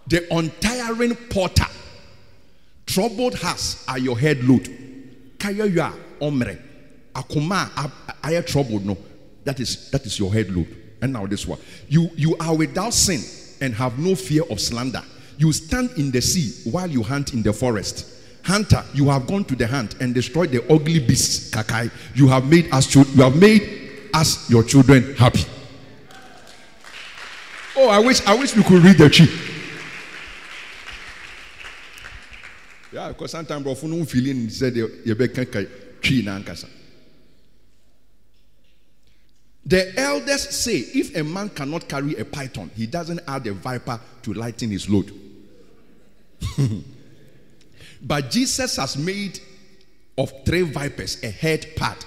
[0.06, 1.66] The untiring porter.
[2.88, 4.66] Troubled hearts are your head load.
[5.38, 6.58] Kaya ya omre.
[7.14, 7.68] Akuma
[8.24, 8.96] are troubled no.
[9.44, 10.74] That is that is your head load.
[11.02, 11.58] And now this one.
[11.86, 13.20] You you are without sin
[13.60, 15.02] and have no fear of slander.
[15.36, 18.06] You stand in the sea while you hunt in the forest.
[18.42, 21.50] Hunter, you have gone to the hunt and destroyed the ugly beasts.
[21.50, 25.44] Kakai, you have made us you have made us your children happy.
[27.76, 29.26] Oh, I wish I wish we could read the Twi.
[32.92, 34.88] Yeah, because sometimes no feeling said you.
[39.66, 44.00] The elders say if a man cannot carry a python, he doesn't add a viper
[44.22, 45.12] to lighten his load.
[48.02, 49.40] but Jesus has made
[50.16, 51.98] of three vipers a head pad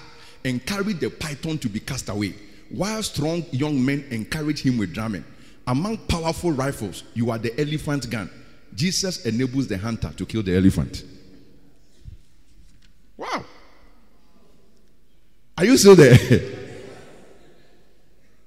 [0.44, 2.34] and carried the python to be cast away,
[2.70, 5.24] while strong young men encourage him with drumming.
[5.68, 8.28] Among powerful rifles, you are the elephant gun.
[8.74, 11.04] Jesus enables the hunter to kill the elephant.
[13.16, 13.44] Wow.
[15.58, 16.16] Are you still there?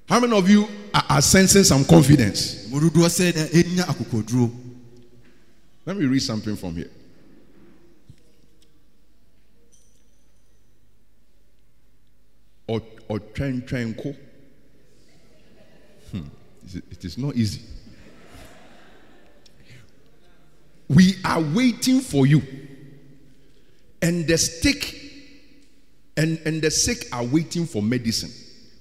[0.09, 2.67] How many of you are, are sensing some confidence?
[2.69, 4.51] mu dodoɔ sɛ na ɛnya akokoduro
[5.85, 6.89] Let me read something from here.
[12.67, 14.15] Or or ko.
[16.11, 16.27] Hmm.
[16.65, 17.61] It is- It is not easy.
[20.87, 22.41] We are waiting for you.
[24.01, 25.01] And the stick
[26.17, 28.31] and, and the sick are waiting for medicine.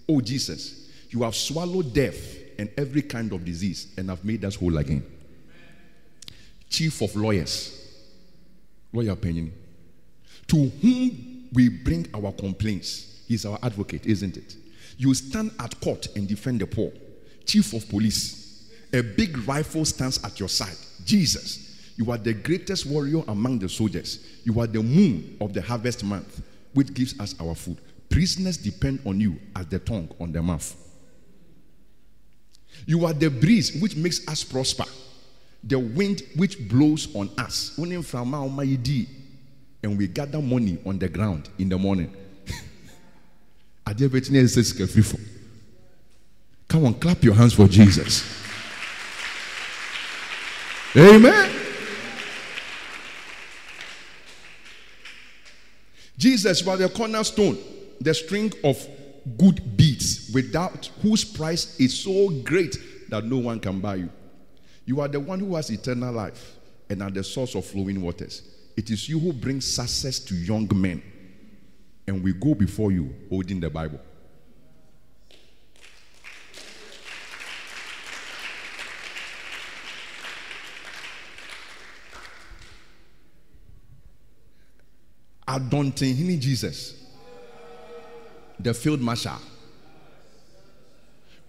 [0.08, 4.54] Oh Jesus, you have swallowed death and every kind of disease and have made us
[4.54, 5.04] whole again
[6.74, 7.70] chief of lawyers,
[8.92, 9.52] lawyer opinion,
[10.48, 13.22] to whom we bring our complaints.
[13.28, 14.56] He's our advocate, isn't it?
[14.98, 16.92] You stand at court and defend the poor.
[17.46, 20.76] Chief of police, a big rifle stands at your side.
[21.04, 21.63] Jesus,
[21.96, 24.26] you are the greatest warrior among the soldiers.
[24.44, 27.78] You are the moon of the harvest month, which gives us our food.
[28.10, 30.74] Prisoners depend on you as the tongue on the mouth.
[32.86, 34.84] You are the breeze which makes us prosper,
[35.62, 37.78] the wind which blows on us.
[37.78, 42.12] And we gather money on the ground in the morning.
[46.68, 48.24] Come on, clap your hands for Jesus.
[50.96, 51.53] Amen.
[56.24, 57.58] Jesus was the cornerstone,
[58.00, 58.82] the string of
[59.36, 62.78] good beads, without whose price is so great
[63.10, 64.08] that no one can buy you.
[64.86, 66.56] You are the one who has eternal life
[66.88, 68.40] and are the source of flowing waters.
[68.74, 71.02] It is you who brings success to young men.
[72.06, 74.00] And we go before you holding the Bible.
[85.54, 86.94] Adontin Jesus,
[88.58, 89.38] the field marshal,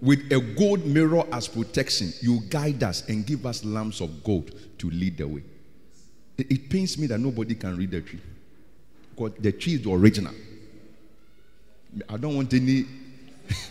[0.02, 4.52] with a gold mirror as protection, you guide us and give us lamps of gold
[4.78, 5.42] to lead the way.
[6.38, 8.20] It, it pains me that nobody can read the Twi.
[9.16, 10.34] Because the Twi is the original.
[12.10, 12.86] I don't want any.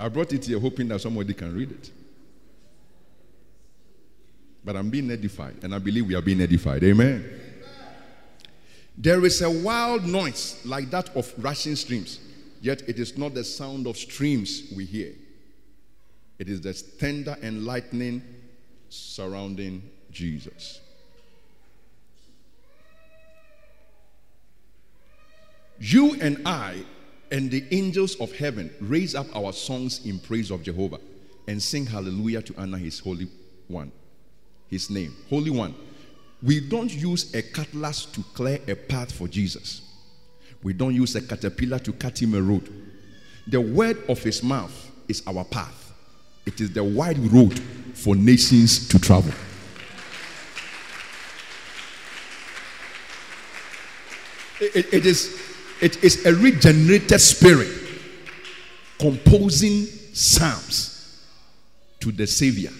[0.00, 1.90] I brought it here hoping that somebody can read it.
[4.64, 6.84] But I'm being edified, and I believe we are being edified.
[6.84, 7.40] Amen.
[8.96, 12.20] There is a wild noise like that of rushing streams,
[12.60, 15.12] yet it is not the sound of streams we hear.
[16.38, 18.22] It is the thunder and lightning
[18.88, 20.80] surrounding Jesus.
[25.78, 26.84] You and I
[27.32, 31.00] and the angels of heaven raise up our songs in praise of Jehovah
[31.48, 33.28] and sing hallelujah to honor his holy
[33.68, 33.90] one,
[34.72, 35.74] his name, holy one.
[36.42, 39.82] We don't use a cutlass to clear a path for Jesus.
[40.62, 42.68] We don't use a caterpillar to cut him a road.
[43.46, 45.92] The word of his mouth is our path.
[46.46, 47.60] It is the wide road
[47.94, 49.32] for nations to travel.
[54.60, 55.36] It- it- it is,
[55.80, 57.68] it is a regenerated spirit
[58.98, 61.18] composing psalms
[62.00, 62.70] to the Savior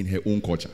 [0.00, 0.70] in her own culture.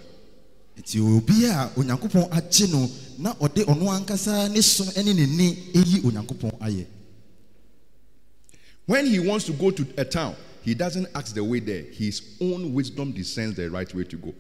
[0.79, 5.57] nti obi a onyankopɔn agye no na ɔde ɔno ankasa ne so ne ne
[6.05, 6.87] onyankopɔn ayɛ
[8.87, 11.83] When he wants to go to a town, he doesn't ask the way there.
[11.83, 14.33] His own wisdom discerns the right way to go.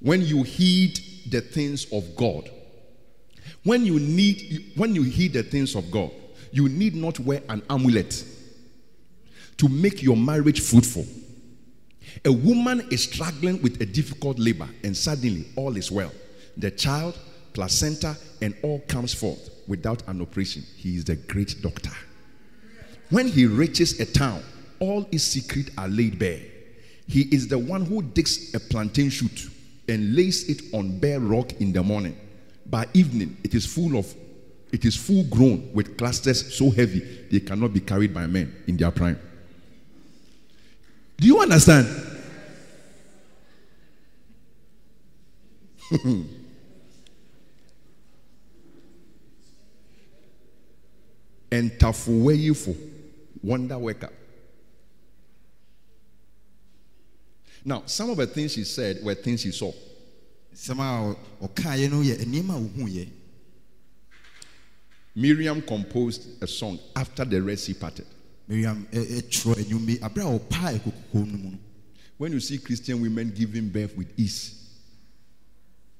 [0.00, 0.98] When you heed
[1.30, 2.50] the things of God,
[3.62, 6.10] when you need when you heed the things of God,
[6.50, 8.24] you need not wear an amulet
[9.58, 11.06] to make your marriage fruitful.
[12.24, 16.12] A woman is struggling with a difficult labor, and suddenly all is well.
[16.56, 17.18] The child,
[17.52, 20.64] placenta, and all comes forth without an operation.
[20.76, 21.92] He is the great doctor.
[23.10, 24.42] When he reaches a town,
[24.78, 26.40] all his secrets are laid bare.
[27.06, 29.50] He is the one who digs a plantain shoot
[29.88, 32.16] and lays it on bare rock in the morning.
[32.66, 34.14] By evening, it is full of
[34.72, 38.76] it is full grown with clusters so heavy they cannot be carried by men in
[38.76, 39.18] their prime.
[41.20, 41.86] Do you understand?
[51.52, 52.74] and tafuweyifo,
[53.42, 54.08] wonder worker.
[57.66, 59.72] Now, some of the things she said were things she saw.
[60.54, 61.14] sɛm a
[61.88, 63.08] no yɛ nneɛma a ɔhuiɛ
[65.14, 68.06] Miriam composed a song after the Red Sea parted.
[68.50, 68.88] When
[72.32, 74.56] you see Christian women giving birth with ease,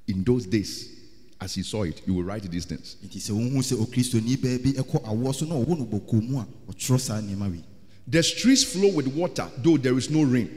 [0.09, 0.97] in those days,
[1.41, 2.97] as he saw it, you will write these things.
[3.05, 6.39] nti sɛ wohu sɛ okristoni baa bi ɛkɔ awoɔ so na ɔwɔ no bɔkɔɔ mu
[6.39, 7.63] a ɔtwerɛ saa nneɛma wei
[8.09, 10.51] The streets flow with water, though there is no rain.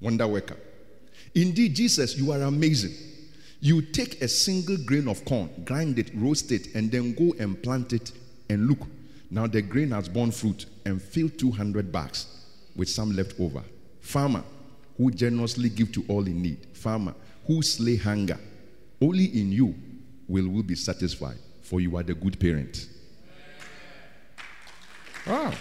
[0.00, 0.56] Wonder worker.
[1.34, 2.94] Indeed, Jesus, you are amazing.
[3.60, 7.62] You take a single grain of corn, grind it, roast it, and then go and
[7.62, 8.12] plant it.
[8.48, 8.86] And look,
[9.30, 12.26] now the grain has borne fruit and filled 200 bags
[12.76, 13.62] with some left over.
[14.00, 14.44] Farmer
[14.96, 16.66] who generously give to all in need.
[16.76, 17.14] Farmer
[17.46, 18.38] who slay hunger.
[19.00, 19.74] Only in you
[20.28, 22.88] will we be satisfied, for you are the good parent.
[25.26, 25.52] Wow.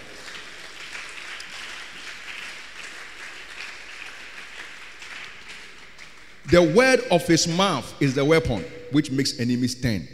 [6.52, 10.08] The word of his mouth is the weapon which makes enemies turn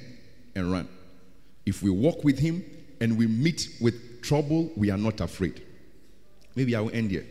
[0.56, 0.88] and run.
[1.66, 2.64] If we walk with him
[3.02, 5.62] and we meet with trouble, we are not afraid.
[6.56, 7.26] Maybe I will end here.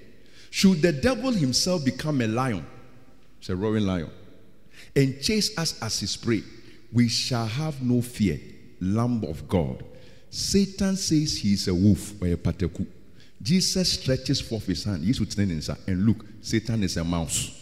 [0.51, 2.67] Should the devil himself become a lion,
[3.39, 4.11] it's a roaring lion,
[4.95, 6.43] and chase us as his prey,
[6.93, 8.39] we shall have no fear.
[8.81, 9.85] Lamb of God.
[10.31, 12.87] Satan says he is a wolf or a pateku.
[13.43, 15.03] Jesus stretches forth his hand.
[15.03, 17.57] Yes, with and look, Satan is a mouse.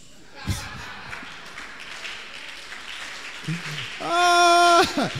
[4.01, 5.11] Ah,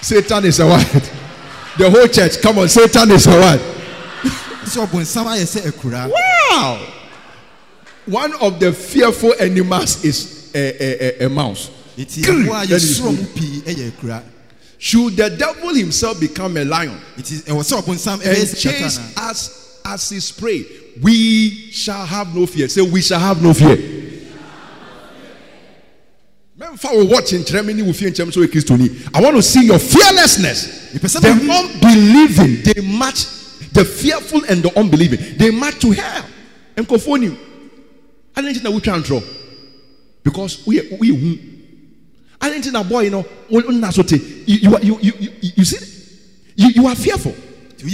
[0.00, 1.12] Satan is a what?
[1.78, 3.60] The whole church, come on, Satan is a what?
[6.10, 6.86] Wow!
[8.06, 11.70] One of the fearful animals is a, a, a, a mouse.
[11.96, 13.00] is
[14.78, 20.64] Should the devil himself become a lion sɛ ɔbonsam and chase us as his prey,
[21.02, 22.68] we shall have no fear.
[22.68, 23.99] Say, we shall have no fear.
[29.14, 30.90] I want to see your fearlessness.
[30.92, 33.24] The unbelieving they match
[33.72, 35.36] the fearful and the unbelieving.
[35.36, 36.24] They match to hell.
[36.76, 37.36] Nkɔfoɔ nim
[38.36, 39.22] ade nti na wotwa ntorɔ
[40.22, 41.38] because woyɛ woyɛ hu.
[42.40, 44.16] Ade nti na boy no wo nna so te
[44.46, 45.78] you, you, you, you, you, you see?
[46.56, 47.34] You, you are fearful.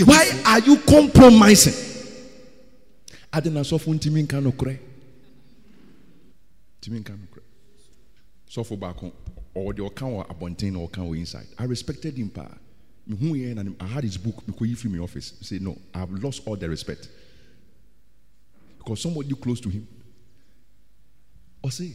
[0.04, 1.74] Why are you compromising?
[3.32, 4.78] Ade na sɔfo ntimi nka nokorɛ?
[6.80, 7.35] Ntimi nka nokorɛ
[8.56, 9.12] sɔfo baako
[9.54, 11.46] ɔwɔ deɛ ɔka wɔ abɔnten na ɔka wɔ inside.
[11.58, 12.58] I respected him paa
[13.08, 15.34] yɛ na i had his book mekɔyi firi my office.
[15.42, 17.08] Say no i have lost all the respect.
[18.78, 19.86] Because somebody close to him
[21.62, 21.94] ɔse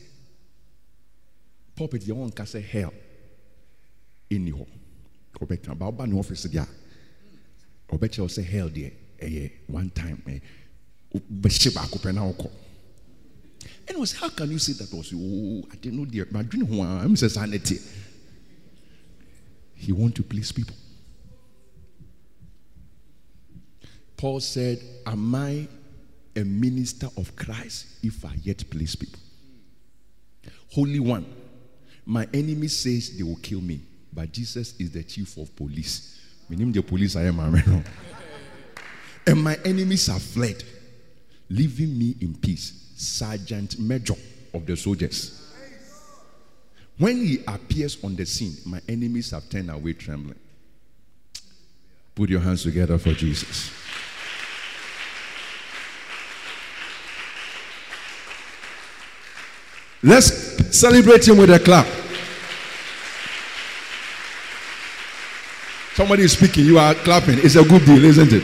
[1.76, 2.94] pulpit yɛ wɔnka sɛ hell
[4.30, 4.66] ɛnni hɔ
[5.40, 10.22] ɔbɛka ba woba ne office deɛ a ɔbɛkyerɛ wo hell deɛ ɛyɛ one time
[11.14, 12.22] wobɛhye baako pɛ na
[13.98, 14.94] was how can you say that?
[14.96, 17.80] Was oh I didn't know dear my dream I'm sanity.
[19.76, 20.76] He want to please people.
[24.18, 25.68] Paul said am I
[26.36, 29.20] a minister of Christ if I yet please people?
[30.72, 31.26] Holy One
[32.06, 33.82] my enemy says they will kill me
[34.14, 36.20] but Jesus is the chief of police.
[36.50, 37.84] My name the police I am no.
[39.28, 40.64] And my enemies have fled
[41.50, 42.81] leaving me in peace.
[43.02, 44.16] Sergeant Major
[44.54, 45.38] of the soldiers.
[46.98, 50.38] When he appears on the scene, my enemies have turned away trembling.
[52.14, 53.72] Put your hands together for Jesus.
[60.04, 61.88] Let's celebrate him with a clap.
[65.96, 67.40] Somebody is speaking, you are clapping.
[67.40, 68.44] It's a good deal, isn't it?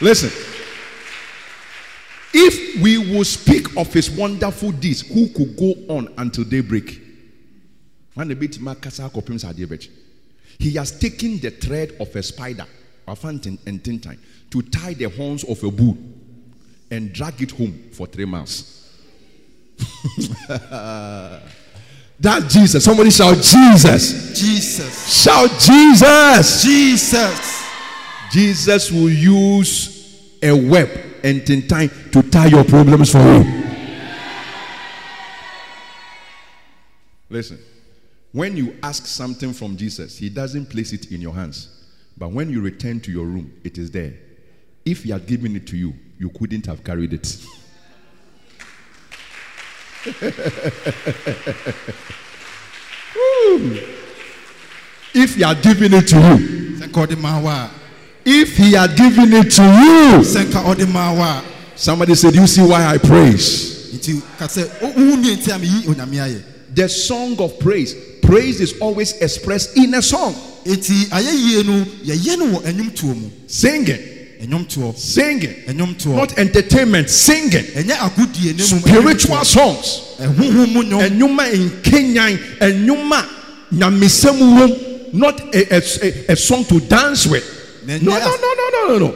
[0.00, 0.53] Listen.
[2.36, 7.00] If we will speak of his wonderful deeds, who could go on until daybreak?
[8.14, 9.88] When the bit makasa kopim sa adeɛ.
[10.58, 12.66] He has taken the thread of a spider,
[13.06, 14.18] wafa and tintan,
[14.50, 15.96] to tie the horns of a bull
[16.90, 18.90] and drag it home for three miles.
[22.20, 22.84] That Jesus.
[22.84, 24.38] Somebody shout Jesus.
[24.38, 26.62] jesus Shout Jesus.
[26.62, 27.64] jesus
[28.30, 30.88] Jesus will use a web
[31.24, 33.62] and in time to tie your problems for you.
[37.30, 37.58] Listen,
[38.30, 41.70] when you ask something from Jesus, He doesn't place it in your hands.
[42.16, 44.12] But when you return to your room, it is there.
[44.84, 47.44] If He had given it to you, you couldn't have carried it.
[55.16, 56.64] If He had given it to you,
[58.24, 60.64] sɛ nka ɔde maa wo a if He had given it to you, sɛ nka
[60.64, 61.42] ɔde maa wo a
[61.76, 63.72] somebody said, You see why I praise?
[63.94, 66.42] nti ka sɛ wohu nue nti a meyi onyame ayɛ
[66.74, 67.94] The song of praise.
[68.22, 70.34] Praise is always expressed in a song.
[70.64, 73.98] nti ayɛyie no yɛyɛ no wɔ ɛnwomtoɔ mu Singing,
[74.96, 75.54] singing.
[76.16, 77.64] Not entertainment, singing.
[77.64, 80.00] ɛnyɛ agodie ne mu Spiritual songs.
[80.18, 83.24] ɛhohom mu nnwom Enyuma in Kenyan, enyuma
[83.72, 84.92] nyamisemu.
[85.12, 87.44] Not a, a, a song to dance with.
[87.86, 89.14] No, no, no, no, no, no,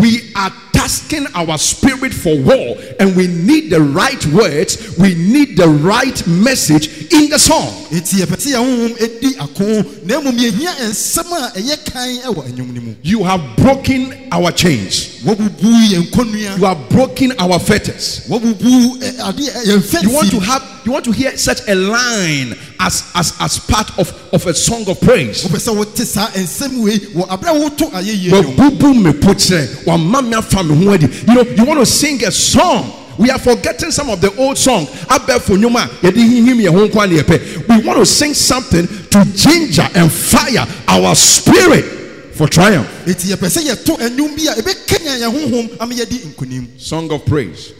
[0.00, 5.56] We are tasking our spirit for war, and we need the right words, we need
[5.56, 7.68] the right message in the song.
[7.90, 9.64] nti yɛpɛ sɛ yɛhohom ɛdi ako
[10.04, 14.50] na mmom yɛhia nsɛm a ɛyɛ kan ɛwɔ ɛnwom no mu You have broken our
[14.52, 18.22] chains, wɔbubu yɛn nkonnua you have broken our fetters.
[18.28, 23.10] adeɛ ɛ, yɛn You want to have, you want to hear such a line as
[23.14, 25.44] as as part of of a song of praise.
[25.44, 29.84] wopɛ sɛ wote saa nsɛm wei wɔ aberɛ a woto ayɛyie nnwom Wabubu me pokyerɛ,
[29.84, 31.06] wama me afa me ho adi.
[31.06, 33.00] You know, you want to sing a song.
[33.16, 34.86] We are forgetting some of the old song.
[34.86, 37.66] Abɛfo nnwom a yɛde hinhim yɛn ho nkwa ne.
[37.68, 41.84] We want to sing something to ginger and fire our spirit
[42.34, 42.88] for triumph.
[43.06, 47.24] nti yɛpɛ sɛ yɛto ɛnwom bi a ɛbɛkanya yɛn honhom ama yɛdi nkonim Song of
[47.24, 47.72] praise.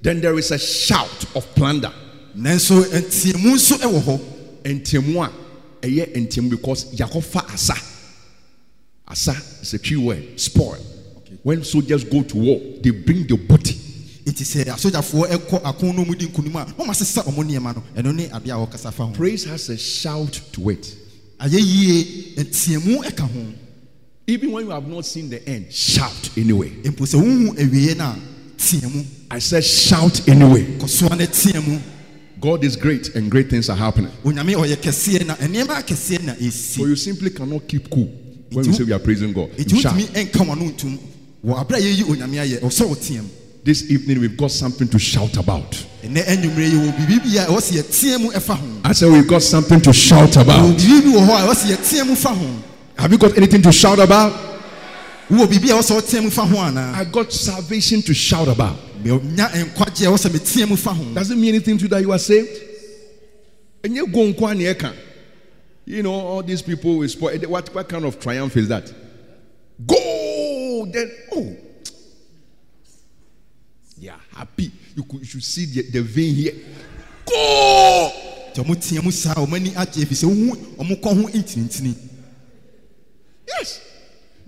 [0.00, 1.92] Then there is a shout of plunder.
[2.38, 4.20] Nanso eh, nteamu nso ɛwɔ hɔ.
[4.64, 5.30] Ntiamu a
[5.82, 7.74] ɛyɛ ntiamu because yakɔfa asa.
[9.06, 10.78] Asa is a key word spoil.
[11.42, 13.74] When soldiers go to war they bring the booty.
[14.24, 17.74] Nti sɛ eh, asogyafoɔ ɛkɔ ako no mu di nkonim a wɔn asesa wɔn nneɛma
[17.76, 17.82] no.
[17.96, 19.12] Ɛno ne adeɛ a wɔkasa fa ho.
[19.12, 20.94] Praise has a shout to it.
[21.40, 23.46] Ayɛyie nteamu eh, ɛka ho.
[24.26, 26.68] Even when you have not seen the end shout anyway.
[26.84, 28.16] Mpo sɛ wohu awieɛ no a
[28.58, 30.64] teamu i said shout anyway.
[30.78, 31.80] Kɔsoa no teamu
[32.40, 34.10] God is great and great things are happening.
[34.24, 38.08] onyame ɔyɛ kɛseɛ na nneɛma akɛseɛ na So you simply cannot keep cool
[38.52, 39.50] when we say we are praising God.
[39.58, 39.94] shout.
[39.94, 40.98] wotumi ɛnka wano ntom
[41.44, 43.24] wɔ aberɛ a yɛyi onyame ayɛ ɔsɛ wɔteam
[43.64, 45.72] This evening we've got something to shout about.
[46.04, 49.10] ɛnɛ anwummerɛ yi wɔ biribi bi a ɛwɔ sɛ yɛteɛ mu ɛfa ho I said
[49.12, 50.76] we've got something to shout about.
[50.76, 52.46] biribi bi wɔ hɔ a ɛwɔ sɛ yɛteɛ mu fa ho
[52.98, 54.32] Have you got anything to shout about?
[55.30, 58.76] I got salvation to shout about.
[59.02, 61.88] menya nkwagye a ɛwɔ sɛ meteɛ mu fa ho Does it mean anything to you
[61.88, 62.62] that you are saved?
[63.84, 64.22] And you go.
[65.84, 67.30] You know, all these people will spoil.
[67.30, 68.92] Eh, what, what kind of triumph is that?
[69.86, 70.86] Go!
[70.92, 71.56] Then, oh.
[73.98, 74.70] They are happy.
[74.94, 76.54] You, could, you should see the, the vein here.
[77.24, 78.12] Go!
[78.58, 81.94] nti ɔmo teɛ mu saa ɔmo ani agye ɛfiri sɛ wohu ɔmo kɔ ho ntinintini
[83.46, 83.80] Yes.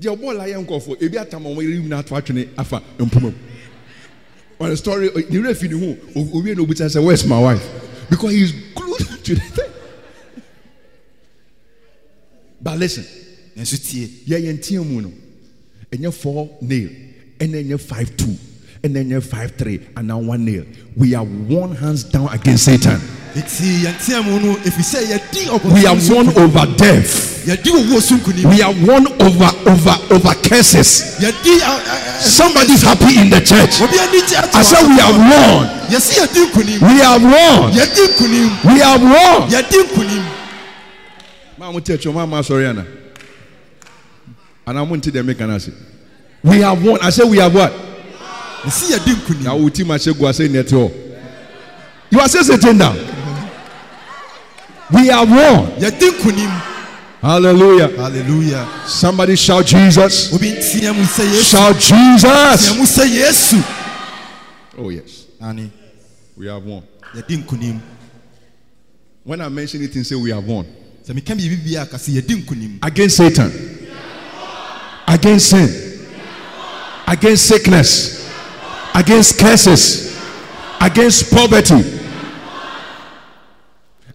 [0.00, 3.32] Boy lion call for ebi atam ọmọ yẹn na ato atwene afa mpoma mu.
[4.68, 7.62] The story, the referee ni hu owie na obi tell say where's my wife
[8.10, 9.70] because he is glued to the thing.
[12.60, 13.04] But listen,
[13.56, 15.12] nanso tie yẹ yẹn tiẹ mu no,
[15.90, 16.88] ẹnyẹ four nail,
[17.38, 18.34] ẹna ẹnyẹ five two,
[18.82, 20.64] ẹna ẹnyẹ five three, and now one nail.
[20.96, 23.00] We are one hands down against Satan.
[23.36, 27.44] Nti yɛnteɛ mu no ɛfiri sɛ yɛdi We are won over death.
[27.46, 31.16] yɛdi owuo so nkonim We are won over over over curses.
[32.20, 33.80] Somebody's happy in the church.
[33.80, 35.68] obi ani gye ato I said we have won.
[35.88, 38.74] yɛsi yɛdi nkonim We have won.
[38.74, 39.48] We have won.
[39.48, 40.24] yɛdi nkonim
[41.58, 42.82] Maa mo tẹ maa maa sọrọ yẹn na.
[44.66, 45.70] Ana mo n ti dẹ mi kan ase.
[46.42, 46.98] We have won.
[47.02, 47.72] I said we have what?
[48.64, 50.90] yɛsi yɛdi nkonim Na o ti ma se gu ase ní ẹ ti họ.
[52.12, 52.96] You are still sitting down.
[54.92, 56.50] We are nkonim
[57.22, 57.88] Hallelujah.
[57.96, 60.32] hallelujah Somebody shout Jesus.
[60.32, 62.76] obi nteɛ mu sɛ yesu Shout Jesus.
[62.76, 63.64] mu sɛ yesu
[64.78, 65.26] Oh yes.
[65.40, 65.70] ani
[66.36, 66.82] We have won.
[69.24, 70.64] When I mention it, and say we have won.
[71.06, 73.52] sɛ meka biribi bi a ka sɛ yɛdi nkonim Against Satan.
[75.06, 75.68] Against sin.
[77.06, 78.30] Against sickness.
[78.94, 80.16] Against curses.
[80.80, 81.99] Against poverty.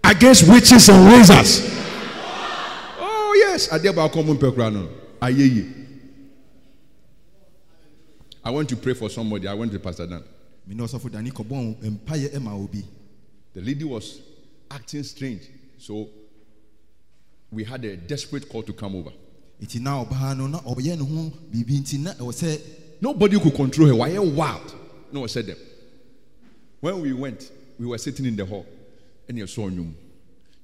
[0.07, 1.61] Against witches and wizards.
[2.99, 3.71] Oh, yes.
[3.71, 4.87] Ade baako mu mpɛ koraa no.
[5.21, 5.71] Ayeye.
[8.43, 9.47] I want to pray for somebody.
[9.47, 10.23] I went to Pastor Dan.
[10.67, 12.83] mene ɔsɔfo dane kɔbɔ mpayɛ ma obi
[13.53, 14.19] The lady was
[14.69, 15.43] acting strange.
[15.77, 16.09] So
[17.51, 19.11] we had a desperate call to come over.
[19.61, 21.31] nti na ɔbaa no na ɔyɛ ne ho
[21.99, 22.61] na ɛwɔ
[23.01, 23.95] Nobody could control her.
[23.95, 24.73] Why are wild?
[25.11, 25.57] No one said them.
[26.79, 28.65] When we went, we were sitting in the hall,
[29.27, 29.93] and you saw nyum.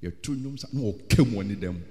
[0.00, 1.84] You two nyums no came one of them.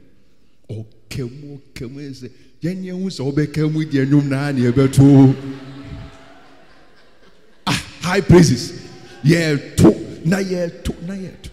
[0.69, 2.30] Oh, came, came, is
[2.61, 5.36] Jenny who's over came with your nyum na ni ebe to
[7.67, 8.89] ah high praises.
[9.24, 11.49] Yeah, to na yeah to na yeah to.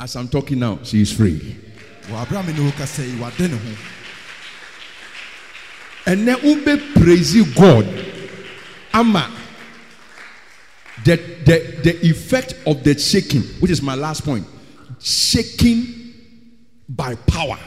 [0.00, 1.56] As I'm talking now, she is free.
[2.10, 3.72] wɔ aberɛ a me ne wo kasa yi wade ne ho
[6.06, 7.86] ɛnɛ wobɛ praise god
[8.92, 9.30] ama
[11.08, 14.46] the, the, the effect of the shaking which is my last point.
[15.00, 16.12] Shaking
[16.88, 17.58] by power.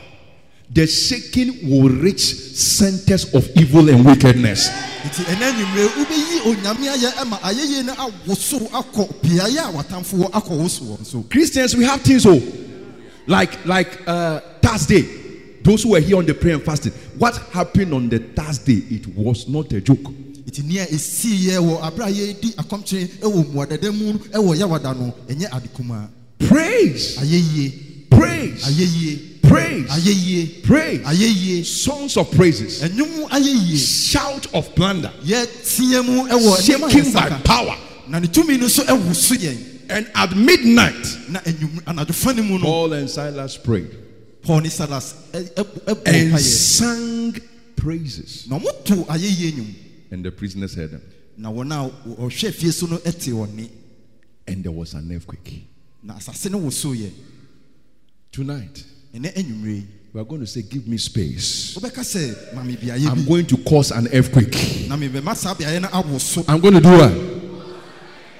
[0.69, 4.69] The shaking will reach centers of evil and wickedness.
[5.01, 10.49] Nti ɛnɛ anwummerɛ wobɛyi onyame ayɛ ma ayɛyie no awoso akɔ beaeɛ a watamfoɔ akɔ
[10.57, 12.39] wo so christians we have things oh
[13.25, 15.01] like like uh thursday.
[15.63, 18.83] Those who were here on the prayer and fasting what happened on the thursday?
[18.95, 20.05] It was not a joke
[20.52, 26.10] nti nea ɛsiiɛ wɔ aberɛ a yɛdi akɔmkyere wɔ mmuadada mu wɔ yɛwada no ɛnyɛ
[26.39, 27.18] praise.
[27.18, 28.64] Ayɛyie praise.
[28.66, 29.88] Ayɛyie praise.
[29.89, 31.02] Ayɛyie praise.
[31.06, 33.78] Ayɛyie songs of praises, ɛnwom ayɛyie
[34.12, 37.78] shout of plunder, yɛteɛ mu wɔ nneɛma a shaking by power.
[38.08, 39.58] na ne tumi no nso ɛwo so yɛn
[39.89, 43.89] And at midnight, na anwum anadwofa no mu no Paul and Silas prayed.
[44.41, 47.36] Paul ne salas ɛ- ɛ- ɛbɔ and sang
[47.76, 49.74] praises, na ɔmoto ayɛyie nnwom
[50.12, 51.01] and the prisoners heard them.
[51.38, 53.70] na wɔn a ɔhwɛ fie so no te wɔn ne
[54.47, 55.68] And there was an earthquake.
[56.03, 57.12] na asase no woso yɛ
[58.32, 58.84] Tonight,
[59.14, 61.76] ɛnɛ anwummerɛ yi we are going to say, Give me space.
[61.78, 64.88] wobɛka sɛ mame beaeɛ I'm going to cause an earthquake.
[64.89, 67.12] na mebɛma saa beaeɛ no awo so I'm going to do what?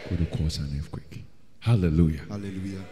[0.10, 1.24] Going to cause an earthquake.
[1.60, 2.22] Hallelujah.
[2.30, 2.84] halleluya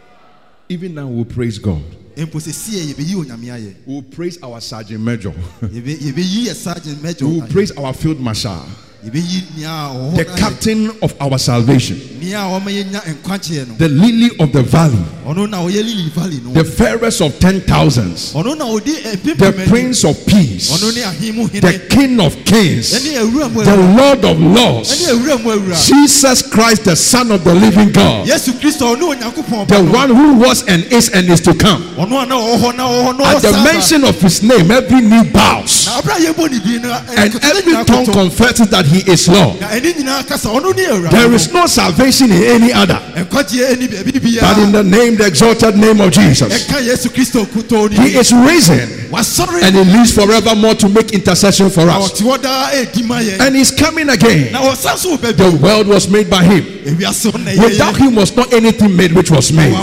[0.70, 1.82] Even now, we'll praise God.
[2.16, 5.32] mpo sɛ sie yɛbɛyi onyame ayɛ We'll praise our Sergeant Major.
[5.62, 8.64] Yɛbɛ- yɛbɛyi yɛ sergeant major we'll praise our Field Marshal.
[9.04, 13.74] Yɛbɛyi nea ɔwɔ hɔ the captain of our salvation, nea ɔma yɛnya nkwagyeɛ no.
[13.78, 16.52] The lily of the valley, ɔno na ɔyɛ lily valley no.
[16.52, 21.34] The fairest of ten thousands, ɔno na ɔdi the prince of peace, ɔno ne ahene
[21.34, 25.86] mu the king of kings, ɛne awura mu the lord of lords, awura mu awura
[25.88, 30.34] Jesus Christ, the son of the living God, yesu kristo ɔne onyankopɔn the one who
[30.34, 31.82] was and is and is to come.
[31.96, 33.72] ɔno a na ɔwɔ hɔ na ɔwɔ hɔ na At the ɔwɔ saa ba.
[33.72, 37.00] mention of his name, every knee bows, na abira yɛ bɔ ne din no eh,
[37.16, 39.60] and every tongue confesses that he is Lord.
[39.60, 43.00] na ɛne nyinaa kasa ɔno ne awura There is no salvation in any other.
[43.30, 48.16] But in the name, the exalted name of Jesus, ɛka yesu kristo kutoo ne He
[48.18, 52.12] is risen and He lives forevermore to make intercession for us.
[52.12, 54.52] ɔte hɔ daa ɛdi ma yɛn And He's coming again.
[54.52, 56.64] na ɔsan so wɔ The world was made by Him.
[56.84, 59.74] ewiase hɔ na Without Him was not anything made which was made.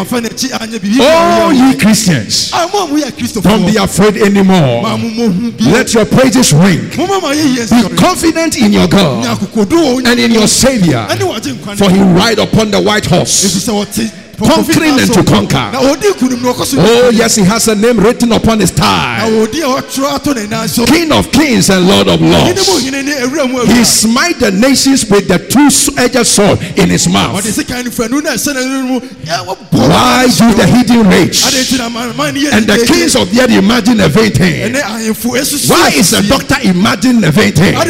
[0.99, 4.81] Oh, ye Christians, a mo a moyɛ don't be afraid anymore.
[4.83, 6.89] mo mo hu bi Let your praises ring.
[6.97, 11.53] moma ma yɛyɛ Be confident in your ne God and in your Savior, ɛne wɔgye
[11.53, 13.43] nkwa for He ride upon the white horse.
[14.37, 15.71] Conquering and to conquer.
[15.73, 18.71] na ɔdi nkunim na ɔkɔ so Oh, yes, He has a name written upon His
[18.77, 19.29] na thigh.
[19.31, 22.67] ɔdi a ɔtwerɛ ato ne nan so King of kings and Lord of lords.
[22.83, 27.41] hene ne awura mu He smite the nations with the two-edged sword in his mouth.
[27.43, 29.01] ɔde sekan no fanu na ɛhyɛ n'anim
[29.71, 33.15] Why do the hidden rage ade nti na man man ne yɛ and the kings
[33.15, 34.71] of the earth imagine a vain thing?
[34.73, 37.73] ɛne ahemfo esusu Why is a doctor imagine a vain thing?
[37.75, 37.85] Why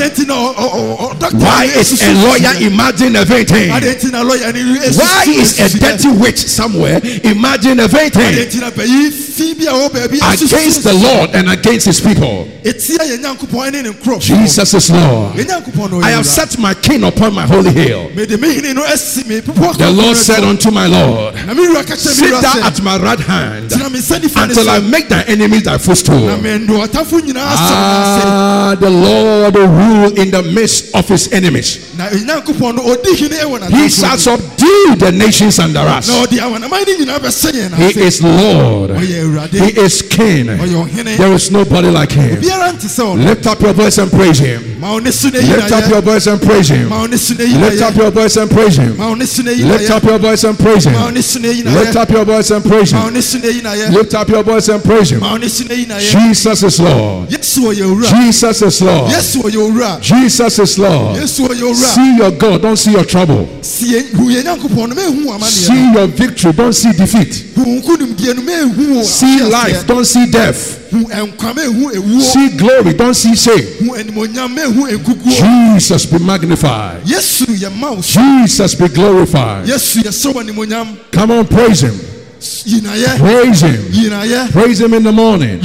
[1.75, 3.71] is a lawyer imagine a vain thing?
[3.71, 4.51] ade nti na lawyer
[4.95, 9.53] Why is a dirty witch somewhere imagine a vain ade thing nti na bɛyi fi
[9.53, 10.93] bi a wɔ baabi esusu against the.
[10.97, 12.47] Lord and against his people?
[12.63, 15.35] etia yɛn nyankopɔn ɛne ne nkurɔfoɔ Jesus is Lord.
[15.35, 18.09] yɛn nyankopɔn na I have set my king upon my holy hill.
[18.15, 21.67] mede me hene no asi me pepɔ The Lord said unto my Lord, na me
[21.67, 24.53] wura ka kyerɛ me Sit thou at my right hand tena me nsa nifa ne
[24.53, 26.27] until I make thy enemies thy footstool.
[26.41, 31.79] mendo ɔtamfo nyinaa asɛm Ah, the Lord will rule in the midst of his enemies.
[31.97, 36.07] na se na nyankopɔn no ɔdi hene ɛwɔ He shall subdue the nations under us.
[36.31, 38.91] Na ɔde awanaman no nyinaa bɛsɛ yɛn He is Lord.
[38.91, 40.49] Oh, he is King.
[40.49, 42.41] Oh, there is nobody like him.
[42.41, 44.79] biara nte sɛ ɔno Lift up your voice and praise him.
[44.79, 46.89] ma wo ne so ne Lift up your voice and praise him.
[46.89, 48.97] ma wo ne so ne Lift up your voice and praise him.
[48.97, 51.13] ma wo ne so ne Lift up your voice and praise him.
[51.13, 53.13] ne so ne Lift up your voice and praise him.
[53.13, 55.19] ne so ne yinayɛ Lift up your voice and praise him.
[55.19, 57.29] ma wo ne so ne yinayɛ Jesus is Lord.
[57.29, 59.11] yesu ɔyɛ owura Jesus is Lord.
[59.11, 61.15] yesu ɔyɛ owura Jesus is Lord.
[61.17, 63.47] yesu ɔyɛ owura See your God, don't see your trouble.
[63.61, 67.45] si yɛ hu yɛ nyankopɔn no mehu amanneɛ See your victory, don't see defeat.
[67.55, 70.91] hu nkonimdie no mehu wo See life, don't see death.
[70.91, 70.97] hu
[71.27, 73.63] nkwa mehu ewuo See glory, don't see shame.
[73.79, 77.01] hu animonyam mehu enkukuo Jesus be magnified.
[77.05, 79.67] yesu yɛ ma wo so Jesus be glorified.
[79.67, 81.99] yesu yɛ sɛ wɔ animonyam Come on, praise him.
[82.39, 84.51] Praise him.
[84.51, 85.59] Praise him in the morning.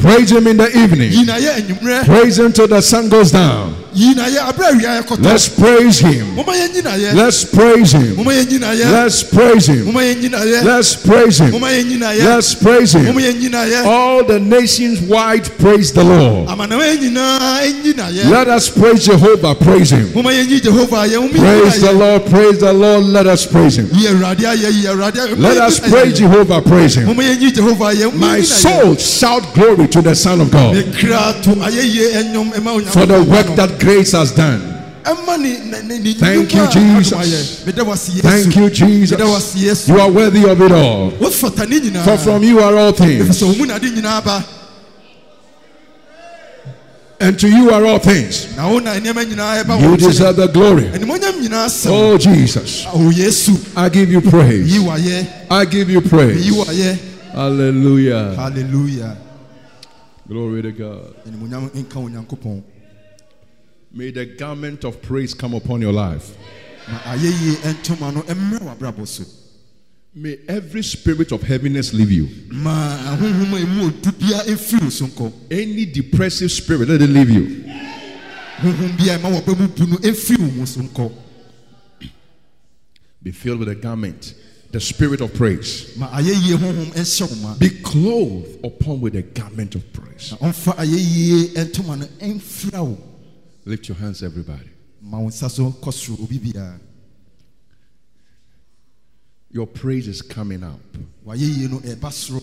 [0.00, 2.04] Praise him in the evening.
[2.04, 3.76] Praise him till the sun goes down.
[3.92, 6.34] yinayɛ abere awia yɛ kɔtɔ Let's praise him.
[6.34, 8.16] moma yɛ nyinayɛ Let's praise him.
[8.16, 9.84] moma yɛ nyinayɛ Let's praise him.
[9.84, 11.52] moma yɛ nyinayɛ Let's praise him.
[11.52, 13.86] moma yɛ nyinayɛ Let's praise him.
[13.86, 16.48] All the nations wide praise the Lord.
[16.48, 19.54] amanaman nyinaa nyinayɛ Let us praise Jehovah.
[19.56, 20.08] Praise him.
[20.14, 22.24] moma yɛ nyi jehova yɛ moma Praise the Lord.
[22.30, 23.04] Praise the Lord.
[23.04, 23.90] Let us praise him.
[23.92, 26.60] yi awurade ayɛ yi awurade ayɛ Let us praise Jehovah.
[26.62, 27.06] Praise him.
[27.08, 30.74] moma yɛ nyi jehova yɛ moma My soul shout glory to the Son of God
[30.76, 34.68] mekra to ayɛyie ɛnyɔm ɛma for the work that grace has done.
[35.04, 37.12] Thank you, Jesus.
[37.12, 37.66] ayɛ.
[37.66, 39.18] meda wase yesu Thank you, Jesus.
[39.18, 41.10] meda wase yesu You are worthy of it all.
[41.12, 44.24] wofata ne nyinaa For from you are all things, sɛ wo mu na ade nyinaa
[44.24, 44.44] ba
[47.22, 48.54] and to you are all things.
[48.56, 50.84] na wo na nneɛma nyinaa ɛba You deserve the glory.
[50.90, 52.84] animonyam nyinaa sɛw Oh, Jesus.
[52.92, 54.76] o yesu I give you praise.
[55.50, 56.44] I give you praise.
[57.32, 58.34] Hallelujah.
[58.36, 59.16] halleluya
[60.28, 61.14] Glory to God.
[61.26, 62.62] animonyam nka onyankopɔn
[63.94, 66.30] May the garment of praise come upon your life.
[70.14, 72.28] May every spirit of heaviness leave you.
[72.50, 77.08] ma ahohom a ɛmu odu bia ɛfiri wo so nkɔ Any depressive spirit, let it
[77.08, 77.64] leave you.
[78.58, 81.12] honhom bia ɛma wɔbɛbubu no ɛfiri wo mu so nkɔ
[83.22, 84.34] Be filled with the garment,
[84.70, 85.96] the spirit of praise.
[85.96, 90.32] ma ayɛyie honhom ɛnhyɛ wo ma Be clothed upon with the garment of praise.
[90.32, 92.98] na ɔmfa ayɛyie ntoma no ɛmfira wo
[93.64, 94.68] Lift your hands, everybody.
[95.00, 96.78] ma wo nsa so kɔ soro obi biara
[99.52, 100.80] Your praise is coming up.
[101.26, 102.42] wayɛyie no ɛba eh, soro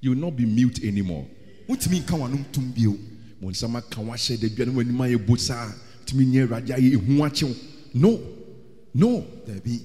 [0.00, 1.26] You will not be mute anymore.
[1.68, 2.96] wotumi nka w'anom tom bio
[3.40, 5.70] Mo nsa ma ka wahyɛ da bia na w'anim ayɛ bold saa,
[6.06, 7.54] tumi nyɛ Awurade ayɛ ehu akyew.
[7.94, 8.20] No,
[8.94, 9.24] no,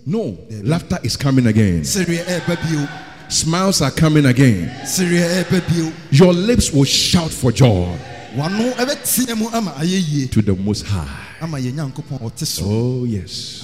[0.05, 0.37] no.
[0.63, 1.81] Laughter is coming again.
[1.81, 2.87] ɛɛba bio
[3.29, 4.69] Smiles are coming again.
[4.85, 7.95] sereɛ ɛɛba Your lips will shout for joy
[8.35, 11.07] w'ano ɛbɛteɛ mu ama ayɛyie to the Most High.
[11.41, 13.61] ama yɛn nyankopɔn a ɔte so Oh, yes.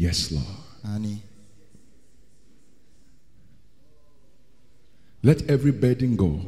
[0.00, 0.46] Yes, Lord.
[0.84, 1.20] ane
[5.22, 6.40] Let every burden go.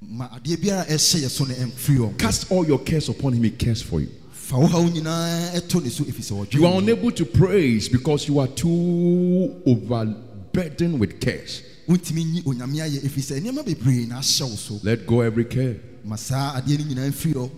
[0.00, 3.32] ma adeɛ biara a ɛhyɛ yɛ so no ɛmfiri wɔn Cast all your cares upon
[3.34, 4.08] him, he cares for you.
[4.32, 8.26] fa wo haw nyinaa ɛtɔ ne so ɛfiri sɛ You are unable to praise because
[8.26, 11.62] you are too overburdened with cares.
[11.88, 15.44] wontumi nyi onyame ayɛ ɛfiri sɛ nneɛma bebree na ahyɛ wo so Let go every
[15.44, 15.76] care.
[16.04, 17.50] ma saa adeɛ no nyinaa mfiri hɔ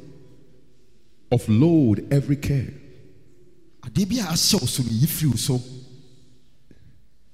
[1.32, 2.74] Offload every care.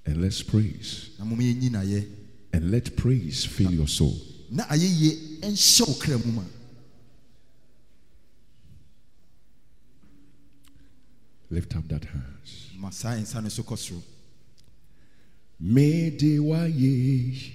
[0.07, 1.11] And let's praise.
[1.19, 2.07] na moma yɛnyi nayɛ
[2.53, 4.17] And let praise fill your soul.
[4.51, 6.43] na ayɛyie ɛnhyɛ wo kra mu ma
[11.51, 12.71] Lift up that hands.
[12.79, 14.03] ma saa nsa no so kɔ soro
[15.63, 17.53] Mede waye,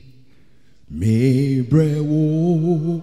[0.91, 3.01] me brewo,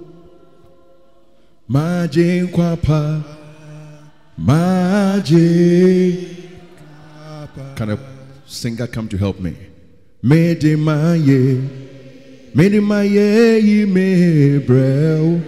[1.67, 3.25] maje kwapa,
[4.43, 6.29] maje.
[7.77, 7.99] Can a
[8.47, 9.57] singer come to help me?
[10.23, 11.61] Mede maye,
[12.55, 15.41] mede maye, me brewo,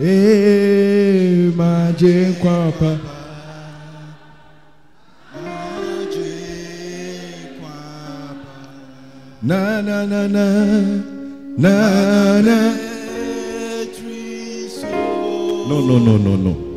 [0.00, 2.98] eh, maje kwapa.
[9.42, 10.46] Na na na na
[11.56, 12.58] na na.
[15.68, 16.69] No no no no no.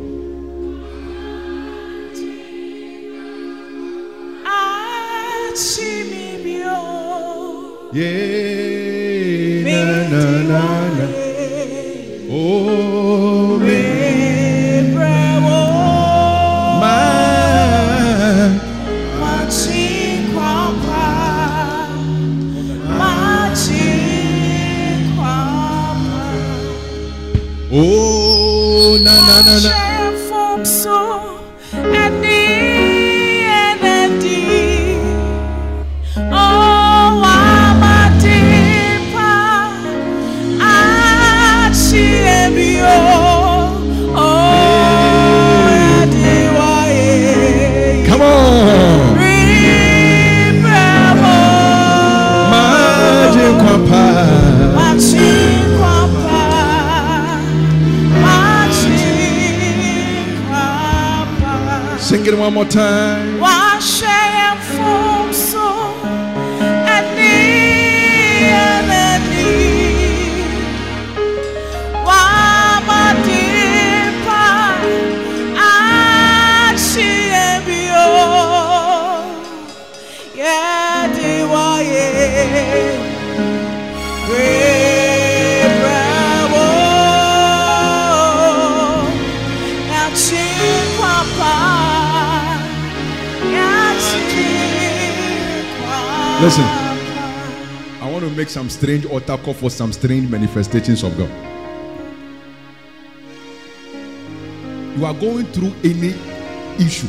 [7.94, 8.74] Yeah
[9.62, 10.62] na na na
[10.96, 11.06] na.
[12.28, 13.94] Oh me.
[27.76, 30.03] Oh na na na na.
[48.06, 49.14] Come on.
[61.98, 63.33] Sing it one more time.
[98.44, 101.30] Make some strange altar call for some strange manifestations of God.
[104.98, 106.10] You are going through any
[106.78, 107.08] issue,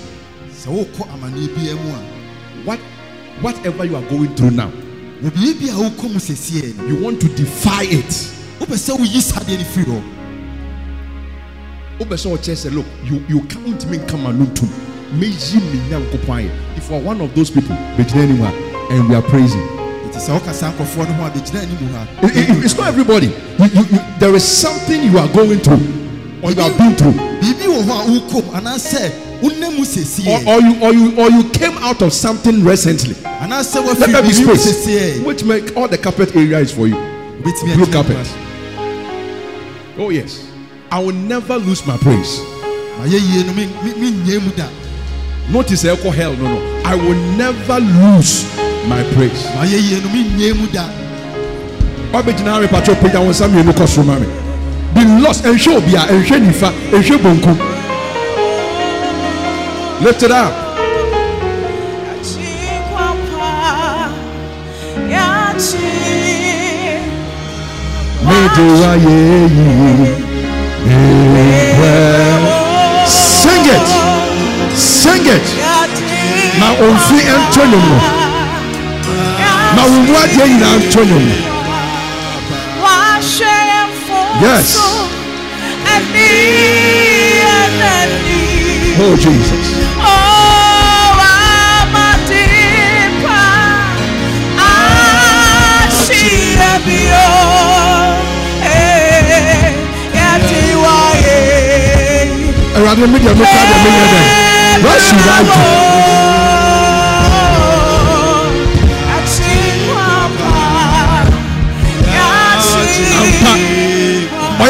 [0.50, 2.00] sɛ wokɔ amanneɛ biara mu a
[2.64, 2.80] what,
[3.42, 4.70] whatever you are going through now,
[5.22, 8.14] wɔ biribi a wokɔ mu sɛsiɛ no you want to defy it.
[8.60, 10.04] wopɛ sɛ woyi saa adeɛ no firi hɔ
[12.00, 14.66] Wobɛ sɛ Look, you, you can't make come alone to
[15.16, 15.34] me.
[15.38, 19.75] If you are one of those people, and we are praising.
[20.16, 22.88] Nti sɛ woka saa nkɔfoɔ no ho a bɛgyina anim ha It- it- it's not
[22.88, 23.28] everybody.
[23.59, 25.84] You, you, you, there is something you are going through,
[26.41, 27.13] or you have been through.
[27.13, 29.11] biribi wɔ hɔ a wokɔ mu anaasɛ
[29.41, 33.13] wonam mu or, sɛsiɛ or you or you or you came out of something recently.
[33.41, 34.88] anaasɛ Let wafiri there be biribi mu space.
[34.88, 36.95] sɛsiɛ Which make all the carpet area is for you.
[36.95, 38.18] wobɛtumi Blue agyina carpet.
[39.97, 40.39] mu Oh yes.
[40.91, 42.39] I will never lose my praise.
[42.39, 44.66] a- ma yɛyie no men- men- mennyɛ mu da
[45.51, 46.34] Notice echo hell.
[46.38, 46.82] No, no.
[46.86, 48.45] I will never lose
[48.88, 49.46] my praise.
[49.56, 50.86] ma yɛyie no mennyɛ mu da
[52.14, 54.28] Ɔbɛgyina mi patro pagya wɔn nsa mmienu kɔ soro ma mi.
[54.94, 55.44] Be lost.
[55.44, 57.58] Nhwɛ obi a nhwɛ nifa nhwɛ bonkum.
[60.02, 60.54] Lift it up.
[68.26, 69.16] Mede wa ye
[69.56, 70.26] yi.
[73.06, 73.88] Sing it.
[74.78, 75.48] Sing it.
[76.60, 77.96] Na omfi ɛnto ne mu.
[77.98, 78.25] Na wo
[79.90, 81.02] mu adeɛ nyinaa nto.
[84.42, 84.78] Yes.
[88.98, 89.86] Oh Jesus.
[102.76, 104.20] awurade mi deɛ mi ka deɛ mi yɛ dɛ
[104.84, 106.35] what should I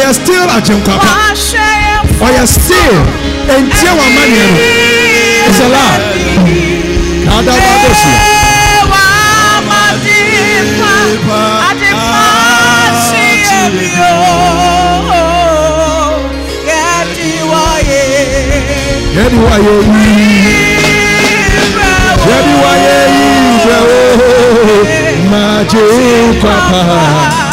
[0.05, 1.11] ɔyɛ still agyenkwapa
[2.25, 2.97] ɔyɛ still.
[3.61, 4.57] Ntie wa amaneɛ no
[5.47, 5.99] it's a lie
[7.25, 8.19] kadaba adosia
[19.15, 20.09] yɛde wa yɛ yi.
[22.27, 23.27] Yɛde wa yɛ yi
[23.63, 23.99] brɛ o.
[25.31, 27.44] Magyenkwapa yɛde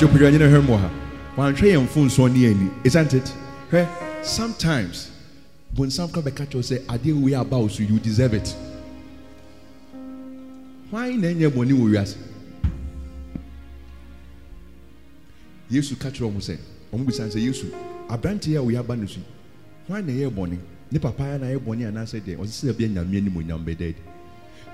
[0.00, 0.90] mpatwo pere anyina hwɛ mu wɔ ha
[1.36, 3.32] wanhwɛ yɛn mfonsoɔ ne yɛn ani isn't it?
[3.70, 3.86] Hwɛ
[4.24, 5.10] sometimes
[5.76, 7.98] bonsam ka bɛka kyerɛw sɛ adeɛ wei aba wo so you.
[7.98, 8.56] Deserve it.
[10.90, 12.16] Hwan na ɛnyɛ bɔne wɔ wiase
[15.70, 16.56] yesu ka kyerɛ ɔmo sɛ
[16.94, 17.66] ɔmo bisa sɛ yesu
[18.08, 19.24] aberanteɛ a wei aba no so yi,
[19.86, 20.56] hwan na ɛyɛ bɔne
[20.90, 23.90] ne papa ya na ɛyɛ bɔne anaasɛ deɛ ɔsɛ sɛ ɛbɛyɛ nyame anim onyam bɛda
[23.90, 24.02] adi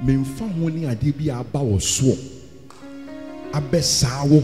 [0.05, 2.17] memfa ho ne adeɛ bi a aba wɔ soɔ
[3.53, 4.41] abɛsaa wo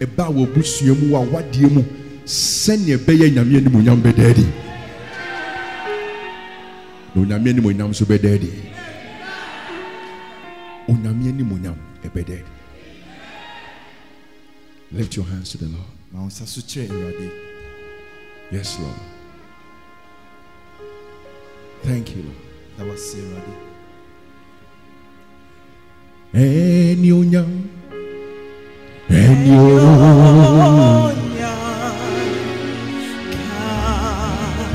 [0.00, 1.82] ɛba wɔ busua mu wɔ awadeɛ mu
[2.24, 4.46] sɛnea ɛbɛyɛ nyame anim onyam bɛda adi.
[7.14, 8.50] Na onyame anim onyam nso bɛda adi.
[10.88, 12.44] Onyame anim onyam ɛbɛda adi.
[14.92, 15.90] Lift your hands to the lord.
[16.12, 17.30] Ma wo nsa so kyerɛ awurade.
[18.52, 19.00] Yes lord.
[21.82, 22.36] Thank you lord.
[22.78, 23.54] Da wase awurade.
[26.34, 27.77] Ɛni onyam
[29.10, 29.98] ɛni onyam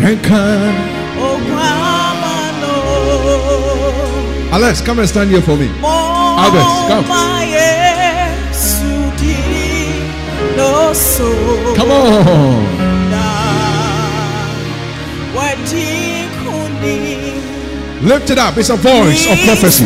[0.08, 0.42] ɛnka
[4.52, 5.70] alex come and stand here for me.
[5.84, 7.06] Albert, come.
[11.76, 12.74] Come on.
[18.02, 18.58] Lift it up.
[18.58, 19.86] It's a voice of prophecy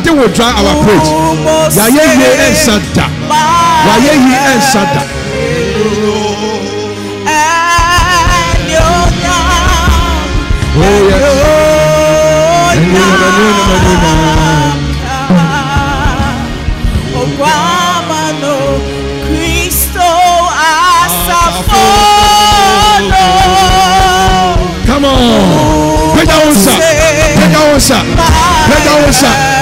[0.00, 1.76] nothing will dry our praise.
[1.76, 3.06] Yàyẹ yie ẹnsa da
[3.86, 5.02] yàyẹ yie ẹnsa da
[10.82, 12.30] oh yes
[24.86, 26.36] come on pẹja
[29.02, 29.59] wọn sa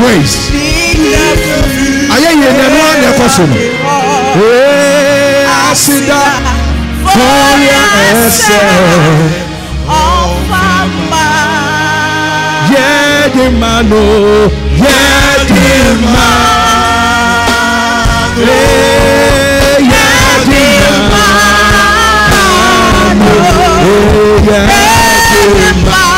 [0.00, 0.38] praise
[2.14, 3.58] ayé yẹn ní ẹnu àná ẹ̀kọ́ sọ̀rọ̀
[4.42, 6.22] ee asida
[7.12, 7.82] fọ́ọ̀rẹ́
[8.24, 9.60] ẹsẹ̀.
[12.74, 14.00] Yẹ́ẹ̀dì máa nù
[14.84, 15.66] yẹ́ẹ̀dì
[16.14, 16.38] máa
[18.38, 20.64] ee yẹ́ẹ̀dì
[21.10, 21.34] máa
[23.88, 26.09] ee yẹ́ẹ̀dì máa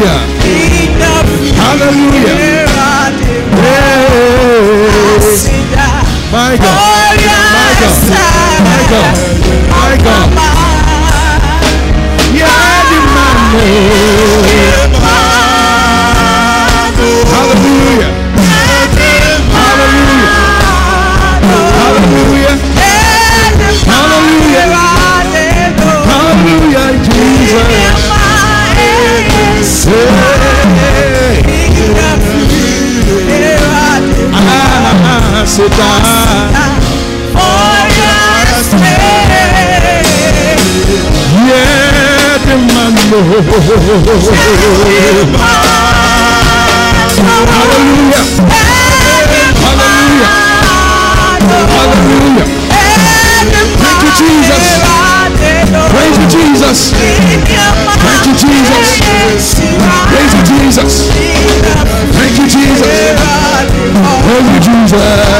[0.00, 0.96] Hallelujah.
[1.60, 2.64] Hallelujah.
[3.60, 5.44] Praise.
[6.32, 7.20] My God.
[7.52, 8.00] My God.
[8.64, 9.14] My God.
[9.70, 10.28] My God.
[12.32, 12.80] Yeah,
[13.52, 14.69] the.
[54.20, 54.82] Jesus.
[55.90, 56.92] Praise you, Jesus.
[58.02, 59.00] Thank you, Jesus.
[60.08, 61.10] Praise you, Jesus.
[62.16, 62.86] Thank you, Jesus.
[64.24, 65.39] Praise you, Jesus.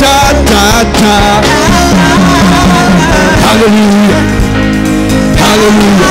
[0.00, 0.12] da
[0.48, 0.64] da
[1.00, 1.14] da.
[5.40, 6.10] halleluya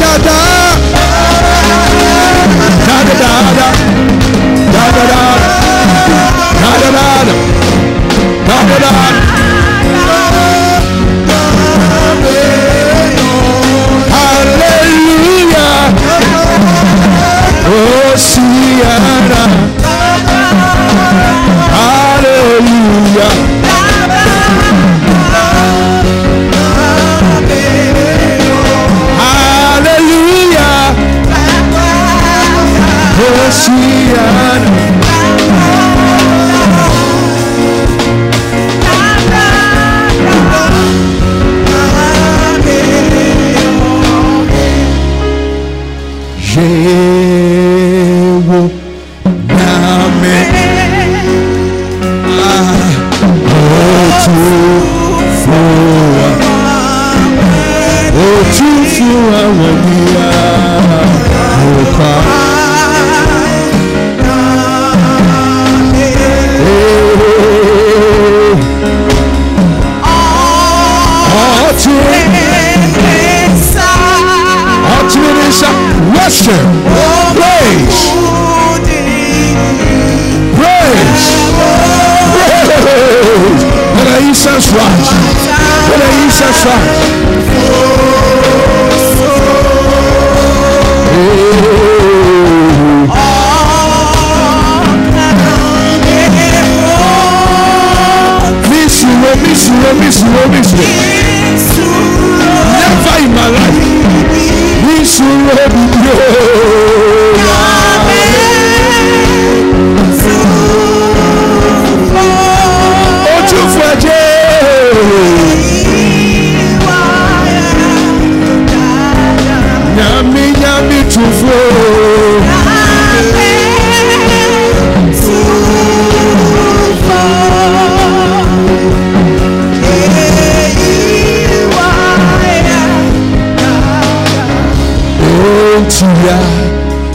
[0.00, 0.38] da da.
[2.86, 3.68] Da da da da.
[4.72, 5.20] Da da da.
[6.62, 7.34] Da da da da.
[8.48, 8.92] Da da da.
[14.58, 15.92] Hallelujah.
[17.70, 18.92] Oh, da
[19.28, 19.57] da
[33.58, 33.97] así.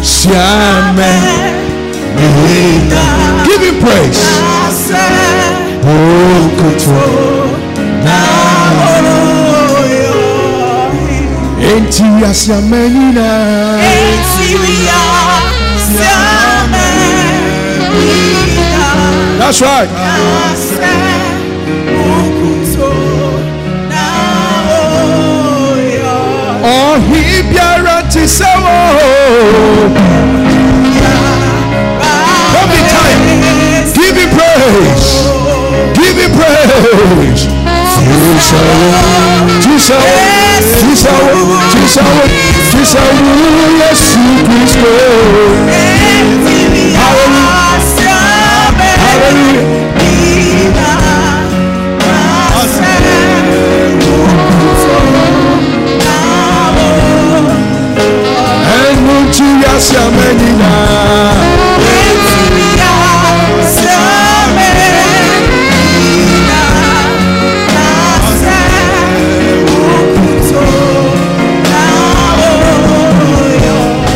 [0.02, 1.14] Siame.
[3.46, 4.22] Give him praise.
[5.86, 7.44] Oh, control.
[11.62, 13.30] Enti asiame nyina.
[19.40, 19.90] That's right.
[28.28, 29.94] Sẹ́wọ̀.
[32.54, 33.22] Don't be tired.
[33.96, 35.10] Give him praise.
[35.98, 37.44] Give him praise.
[38.04, 38.92] Jísàwọ̀,
[39.64, 40.18] jísàwọ̀,
[40.82, 41.38] jísàwọ̀,
[41.82, 42.28] jísàwọ̀,
[42.72, 43.18] jísàwọ̀,
[43.80, 44.92] Yéṣu Kristo.
[47.00, 47.52] Hallelujah.
[49.10, 49.44] Ẹnu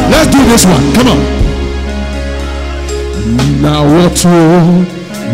[0.09, 0.93] Let's do this one.
[0.93, 1.21] Come on.
[3.61, 4.35] Na wọ́tò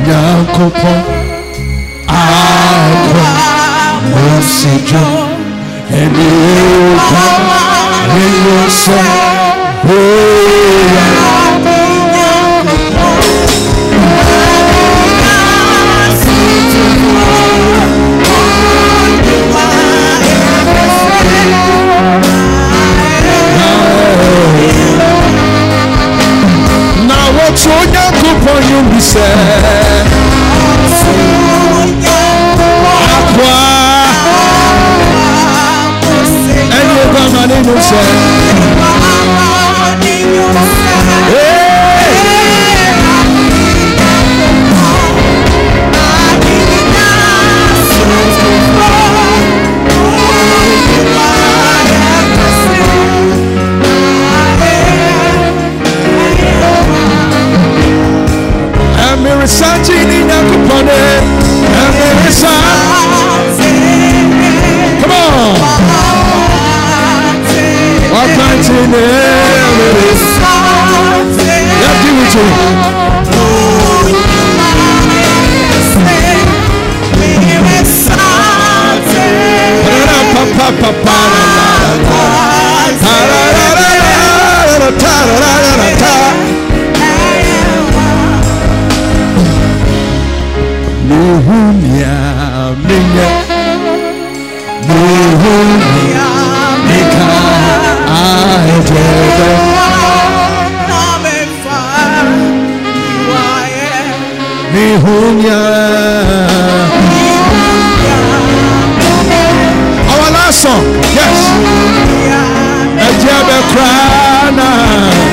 [0.05, 0.93] nyankopɔ
[2.19, 3.25] akɔ
[6.01, 7.23] ọ̀gá
[8.13, 9.32] nínú sọ bóyá.
[9.85, 11.02] Na
[91.43, 92.15] Nuhunya
[92.87, 93.29] minya.
[94.87, 96.27] Nuhunya
[96.87, 97.35] mika
[98.07, 99.51] ajebe
[104.71, 105.61] Nuhunya
[110.07, 111.39] Our last song, yes.
[113.03, 115.32] Ajebe krana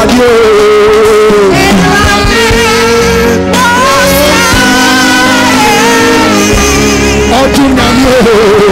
[0.00, 1.72] Hey,
[2.06, 3.60] radio.
[7.40, 8.69] Ọdún nàmi o.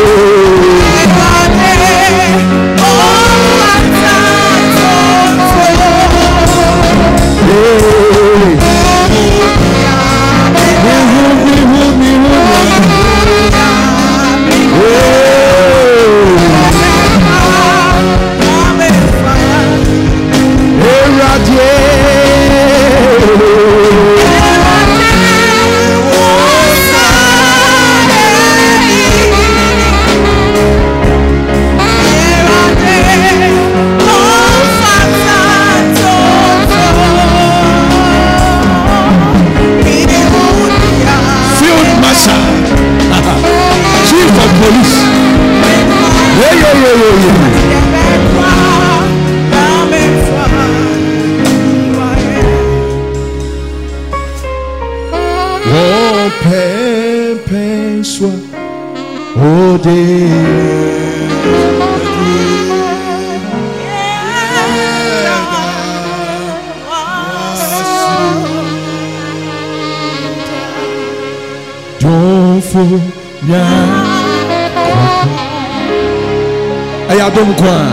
[77.30, 77.92] Kwan.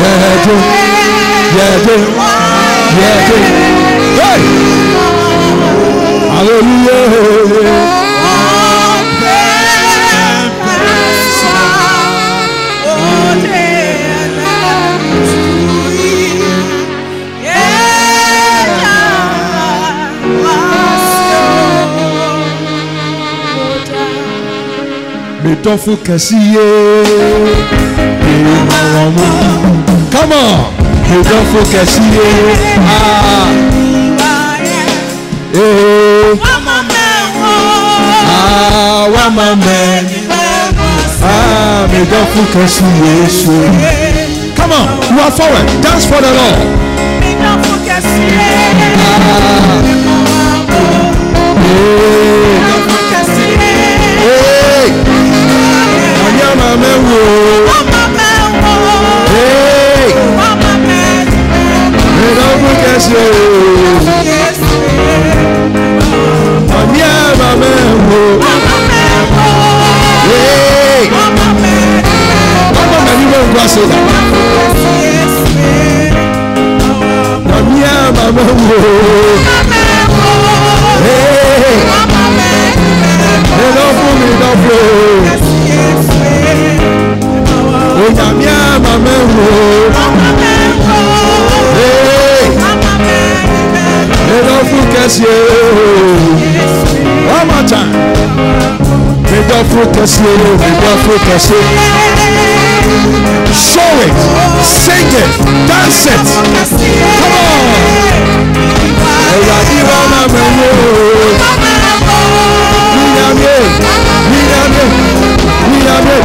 [0.00, 0.62] Yẹ́dùn.
[1.56, 2.02] Yẹ́dùn.
[3.00, 3.42] Yẹ́dùn.
[4.20, 4.42] Hey!
[6.34, 8.00] Hallelujah.
[25.44, 26.36] Mìtọ́fù kẹ̀sí
[30.12, 30.54] Come on.
[31.10, 32.28] Mìtọ́fù kẹ̀sí yé.
[32.94, 33.48] Ah.
[35.54, 36.38] Eh.
[38.32, 40.02] Ah, wá máa mẹ́.
[41.30, 43.56] Ah, mìtọ́fù kẹ̀sí Yéṣu.
[44.56, 45.66] Come on, you are forward.
[45.82, 46.58] Dance for the Lord.
[100.00, 100.34] Kẹ̀sí o.
[100.62, 101.62] Mìtọ́fù kẹ̀sí o.
[103.68, 104.16] Show it,
[104.82, 105.32] sing it,
[105.68, 106.26] dance it.
[107.18, 107.64] Come on.
[109.34, 109.56] Ẹ̀yà
[109.88, 110.68] wọ́n máa mẹ́wò.
[112.96, 113.54] Níyàmí,
[114.32, 114.84] níyàmí,
[115.70, 116.16] níyàmí.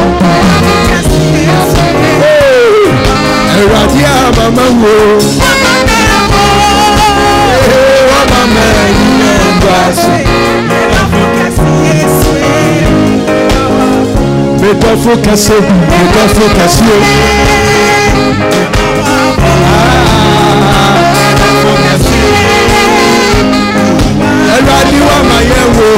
[3.60, 4.92] Ẹ̀yà tí a máa mẹ́wò.
[5.40, 5.45] Wọ́n
[14.66, 15.56] Mìtọ́fù kẹ̀sí,
[15.98, 16.98] mìtọ́fù kẹ̀sí o.
[24.54, 25.88] Ẹ̀rọ adíwọ̀ máa yẹ wò.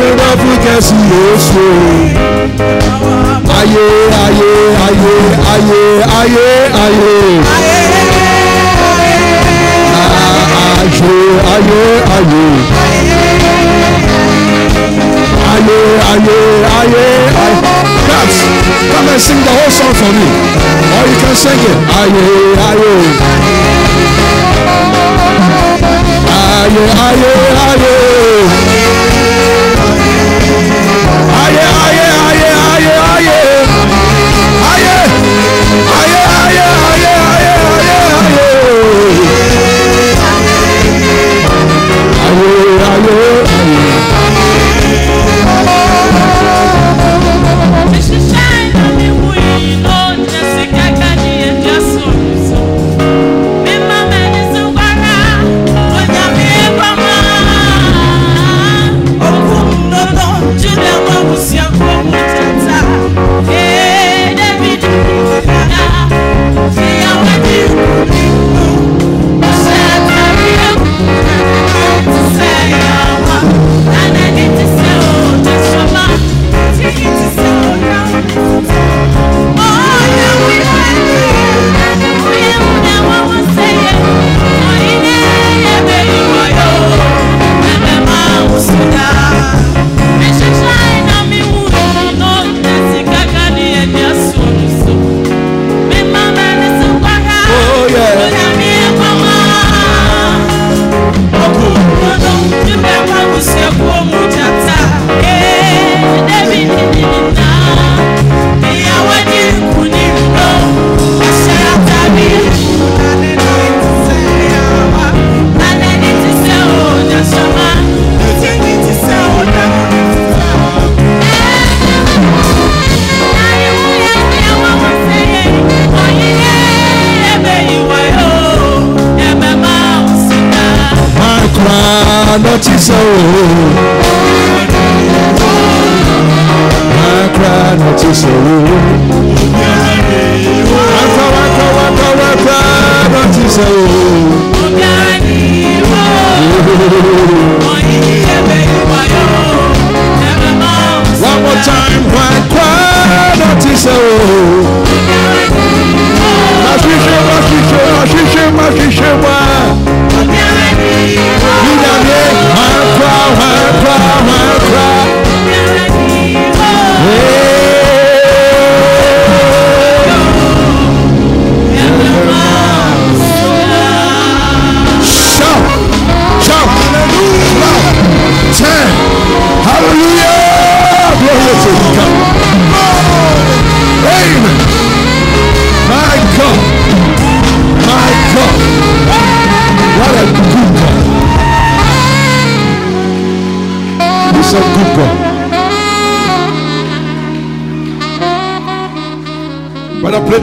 [0.00, 1.66] Mìtọ́fù kẹ̀sí Yéṣu.
[3.58, 3.86] Ayé
[4.24, 4.50] ayé
[4.86, 5.14] ayé
[5.52, 5.82] ayé
[6.20, 6.46] ayé
[6.84, 7.12] ayé.
[10.74, 11.18] Ayé
[11.54, 11.80] ayé
[12.16, 12.89] ayé.
[15.60, 15.76] Ayé
[16.12, 16.38] ayé
[16.80, 17.04] ayé
[17.44, 17.60] ayé.
[18.08, 18.40] Dance.
[18.92, 20.28] Come and sing the whole song for me.
[20.96, 21.76] Or you can sing it.
[22.00, 22.24] Ayé
[22.68, 22.92] ayé.
[26.32, 27.32] Ayé ayé
[27.68, 27.92] ayé.
[28.56, 28.89] Ayé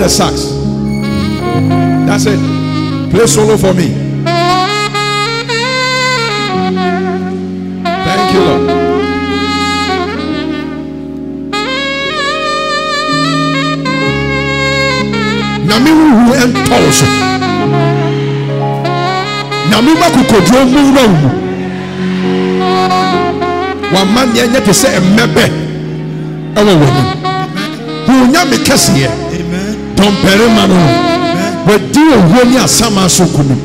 [0.07, 0.45] the sax.
[2.07, 2.39] That's it.
[3.11, 3.87] Play solo for me.
[8.07, 8.63] Thank you, Lord.
[15.67, 17.05] nyame huhu ɛntɔw so
[19.69, 21.29] nyame ma kokoduro mu wura wo mu
[23.93, 25.45] wama neɛ nyɛ te sɛ mmɛbɛ
[26.55, 26.73] ɛwɔ
[28.67, 29.26] kɛseɛ
[29.99, 30.13] Amen.
[30.23, 30.77] dɔmpɛrima no
[31.67, 33.59] wadi owuo ne asama so Amen.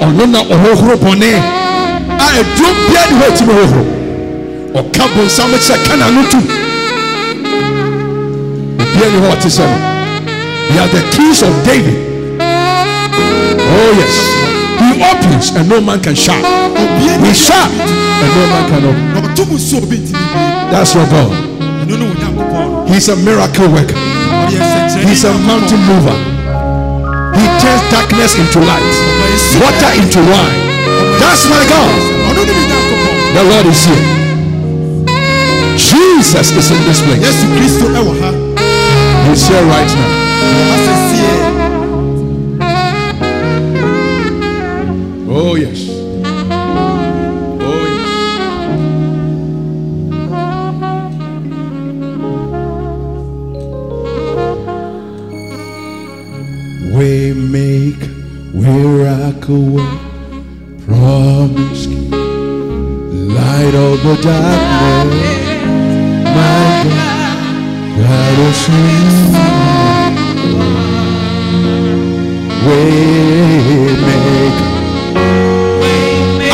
[0.00, 1.30] ɔno na ɔhohoro bɔne
[2.18, 3.84] a ɛduro bia ne hɔ atumi hohoro
[4.74, 6.36] ɔka bonsam kyerɛ kana no tu.
[8.78, 9.76] Obia ne hɔ ɔte sɛ no
[10.70, 11.96] we are the keys of david.
[12.38, 14.16] Oh yes.
[14.78, 16.36] He opens and no man can shut.
[16.36, 19.34] He shut and no man can open.
[20.70, 21.49] That's your god.
[22.86, 23.98] He's a miracle worker
[25.06, 26.16] he's a mountain mover
[27.36, 28.94] he turns darkness into light
[29.62, 30.58] water into wine
[31.18, 33.16] that's my god Ɔno ne Nyankopɔn.
[33.34, 34.04] The Lord is here.
[35.76, 37.22] Jesus is in this place.
[37.26, 38.30] Yesu Kristo ɛwɔ ha.
[39.26, 40.10] He's here right now.
[45.32, 45.79] Oh, yes.
[59.54, 60.00] Work,
[60.86, 61.86] promise
[63.36, 65.46] light of the darkness,
[66.36, 67.38] my God,
[67.96, 69.10] God is you.
[72.66, 72.78] We
[74.04, 74.60] make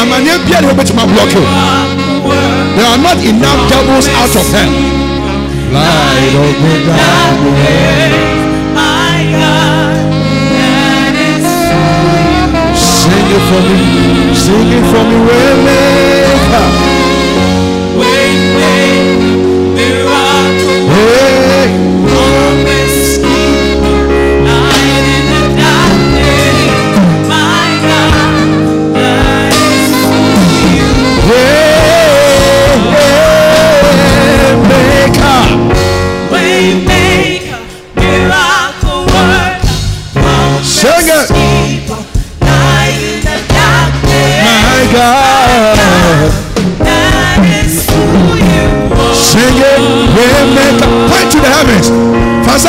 [0.01, 2.35] amanneɛ bia ne wobɛtumi ablɔke wo
[2.77, 4.71] there are not enough devils out of hell.
[5.73, 8.26] Light of the darkness
[13.27, 16.86] sing it for me sing it for me waymaker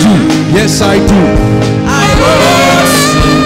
[0.00, 0.12] do.
[0.54, 1.20] Yes, I do.
[1.86, 3.44] I worship.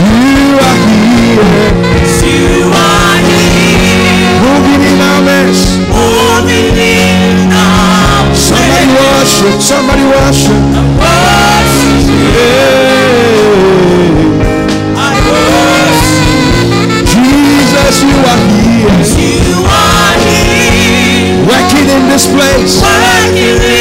[0.00, 1.72] You are here.
[1.96, 4.40] Yes, you are here.
[4.44, 5.58] Moving in our mess.
[5.90, 8.40] Moving in our mess.
[8.48, 9.56] Somebody worship.
[9.60, 10.60] Somebody worship.
[11.00, 11.12] I
[11.64, 12.20] worship.
[14.96, 16.30] I worship.
[17.12, 19.00] Jesus, you are here.
[19.20, 21.44] You are here.
[21.50, 22.80] Working in this place.
[22.80, 23.79] Working in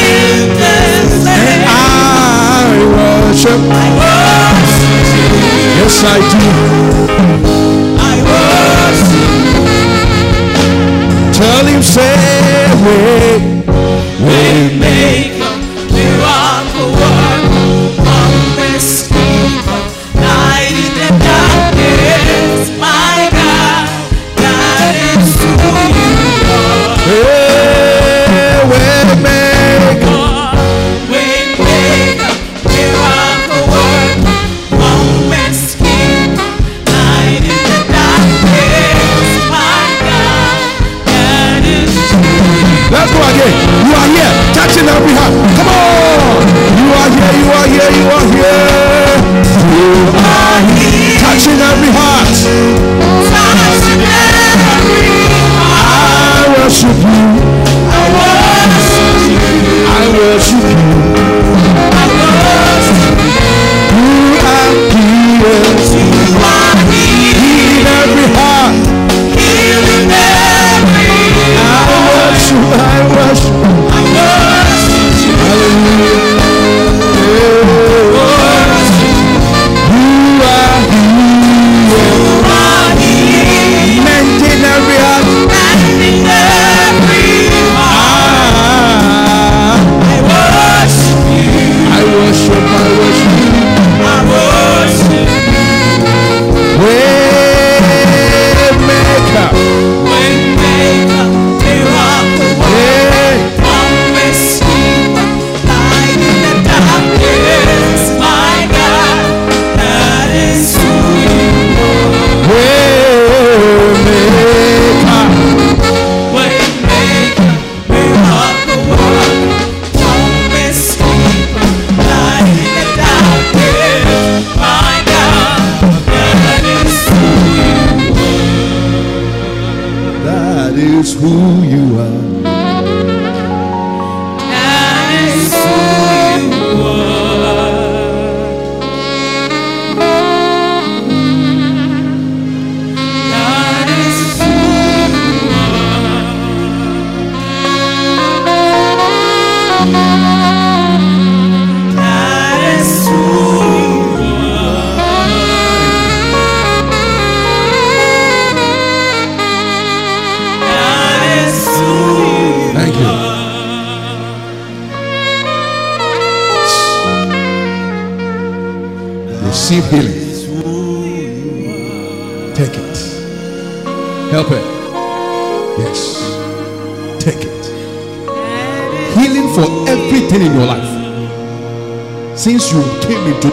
[3.40, 3.61] worship.
[3.72, 4.99] I worship
[5.80, 6.44] yes, I do.
[7.98, 9.30] I worship.
[11.34, 12.99] Tell him, say, we,
[14.26, 14.40] we
[14.80, 15.39] make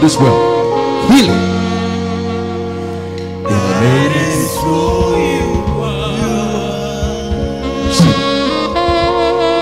[0.07, 0.39] this well.
[1.11, 1.43] Healing.
[3.53, 4.13] In the name.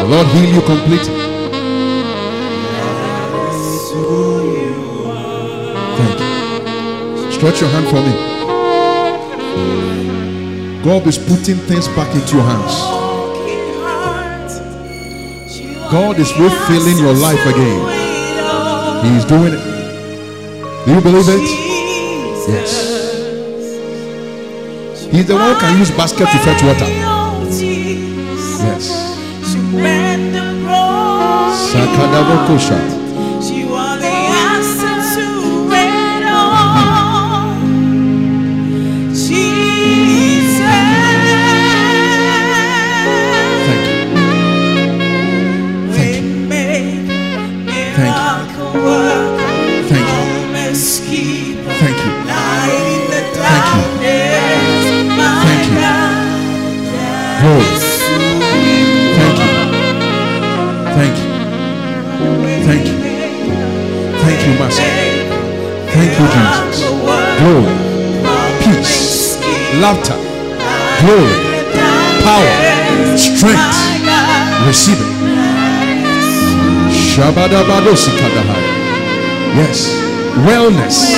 [0.01, 1.17] The Lord heal you completely.
[5.99, 7.33] Thank you.
[7.33, 8.15] Stretch your hand for me.
[10.85, 12.75] God is putting things back into your hands.
[15.91, 17.81] God is refilling your life again.
[19.07, 19.74] He's doing it.
[20.85, 21.41] Do you believe it?
[22.47, 22.73] Yes.
[25.11, 26.89] He's the one who can use basket to fetch water.
[28.65, 28.91] Yes.
[31.73, 33.04] Sakadabokosha.
[66.25, 66.89] you, Jesus.
[67.41, 67.75] Glory,
[68.63, 69.39] peace,
[69.81, 70.17] laughter,
[71.01, 71.37] glory,
[72.25, 72.55] power,
[73.17, 73.71] strength.
[74.67, 75.13] Receive it.
[79.57, 79.79] Yes.
[80.47, 81.15] Wellness,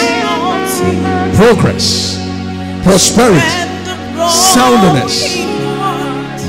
[1.36, 2.18] progress,
[2.82, 3.40] prosperity,
[4.28, 5.36] soundness.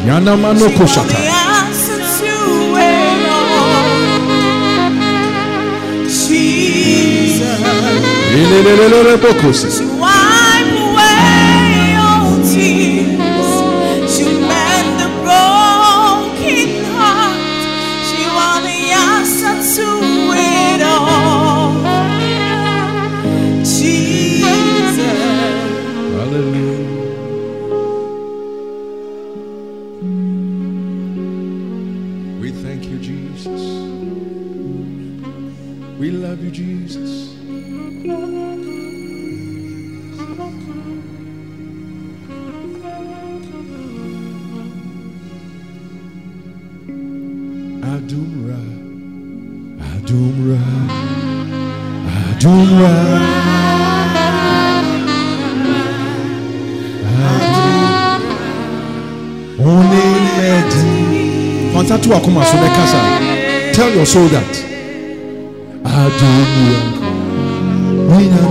[0.06, 1.37] Yanamano Koshata.
[8.38, 11.18] to wipe away
[12.54, 13.52] tears.
[14.40, 17.62] Mend the broken heart.
[18.06, 19.88] She wants the answer to
[20.38, 21.74] it all.
[23.64, 24.98] Jesus.
[26.14, 26.78] Hallelujah.
[32.40, 33.62] We thank you, Jesus.
[36.00, 37.27] We love you, Jesus.
[47.98, 48.62] Adumra,
[49.82, 50.62] Adumra,
[52.30, 52.94] Adumra.
[59.60, 60.06] Only
[60.38, 60.86] medi.
[61.74, 63.02] Fantatu akuma so be kasa.
[63.74, 64.54] Tell your soul that.
[65.84, 67.07] Adumra.
[68.08, 68.48] Adumra.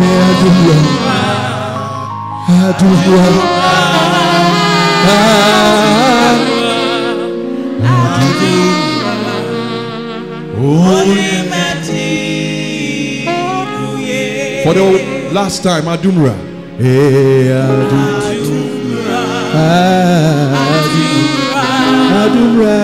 [2.49, 3.27] Adumra.
[14.63, 16.35] For the last time, Adumra.
[16.77, 18.07] Hey, eh, Adumra.
[22.23, 22.77] Adumra.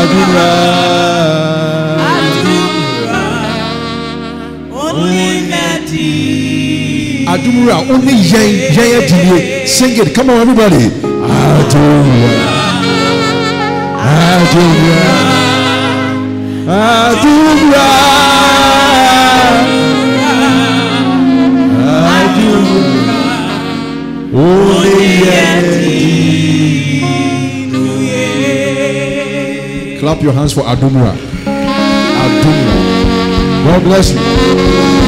[0.00, 1.09] Adumra.
[7.26, 7.82] Adumra.
[7.90, 10.14] Only yen, yen, Sing it.
[10.14, 10.88] Come on, everybody.
[11.26, 12.30] Adumra.
[13.98, 15.04] Adumra.
[16.70, 17.86] Adumra.
[22.10, 22.90] Adumra.
[24.32, 25.00] Only
[29.98, 31.12] Clap your hands for Adumra.
[32.24, 32.76] Adumra.
[33.64, 34.99] God bless you.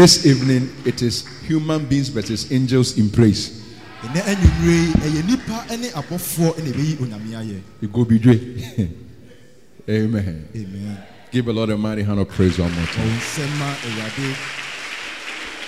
[0.00, 3.60] This evening, it is human beings versus angels in praise.
[4.02, 8.16] ɛnɛ anwummerɛ yi ɛyɛ nipa ne abɔfoɔ na ɛbɛyi onyame ayɛ You go be.
[9.90, 10.48] Amen.
[10.56, 10.98] amen
[11.30, 13.08] Give a Lord a mighty hand of praise one more time.
[13.08, 14.36] ɔwo nsɛm ma awurade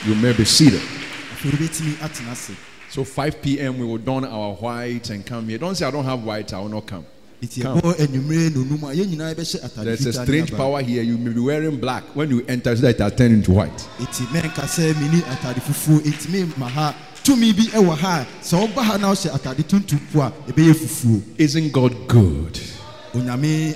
[0.07, 0.81] You may be seated.
[0.81, 2.53] afei wobɛtumi atena ase
[2.89, 3.79] So 5 p.m.
[3.79, 5.59] we will don our white and come here.
[5.59, 7.05] Don't say I don't have white, I will not come.
[7.43, 7.81] Nti Come.
[7.81, 11.03] ɛbɔ anwummerɛ na onum a yɛn nyinaa bɛhyɛ atade There's a strange power here.
[11.03, 12.05] You may be wearing black.
[12.15, 13.77] When you enter, so that it has turned into white.
[13.99, 16.95] nti mɛnka sɛ meni atade fufuo nti mema ha
[17.25, 20.75] tumi bi wɔ ha a sɛ woba ha na wohyɛ atade tuntum po a ɛbɛyɛ
[20.75, 22.59] fufuo Isn't God good?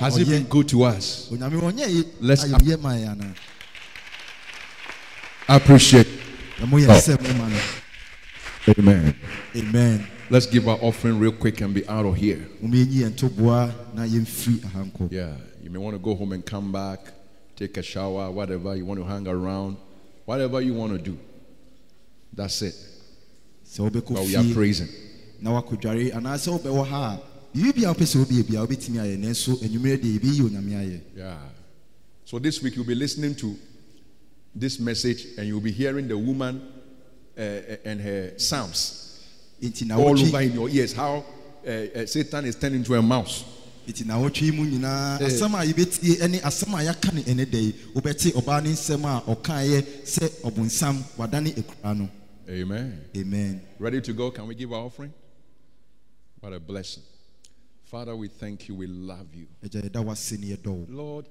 [0.00, 1.28] Has He been good to us?
[1.30, 3.34] Let's ayɛyɛ ma yɛ anaa
[5.48, 6.08] Appreciate.
[6.60, 7.58] ɛmo sɛ moma no
[8.78, 9.14] Amen.
[9.56, 12.48] amen Let's give our offering real quick and be out of here.
[12.60, 16.32] moma yɛnyi yɛn ntoboa na yɛmfiri aha nkɔ Yeah, you may want to go home
[16.32, 17.12] and come back,
[17.54, 19.76] take a shower, whatever you want to hang around,
[20.24, 21.16] whatever you want to do.
[22.32, 22.74] That's it.
[23.64, 24.88] sɛ But we are praising.
[25.40, 29.52] na wakɔdware anaasɛ wobɛwɔ ha a biribi bia wopɛ sɛ wobɛyɛ bia wobɛtumi ayɛ nanso
[29.62, 31.38] anwummerɛ deɛ yɛbɛyi onyame Yeah.
[32.24, 33.56] So this week you'll be listening to
[34.56, 36.60] this message and you'll be hearing the woman
[37.38, 37.40] uh,
[37.84, 39.04] and her psalms
[39.92, 40.92] all over in your ears.
[40.92, 41.24] How
[41.66, 43.44] uh, uh, Satan is turned into a mouse.
[43.86, 47.50] nti na wɔtwe yi mu nyinaa asɛm a yɛbɛtie ne asɛm a yɛaka ne ɛnɛ
[47.50, 52.08] da yi wobɛte ɔbaa ne nsɛm a ɔkaeɛ sɛ ɔbonsam wadane akura no
[52.48, 53.04] Amen.
[53.16, 54.30] amen Ready to go?
[54.30, 55.12] Can we give our offering?
[56.40, 57.02] What a blessing.
[57.84, 58.74] Father, we thank you.
[58.74, 59.46] We love you.
[59.64, 61.26] agya yɛda wase ne yɛdɔ wo Lord,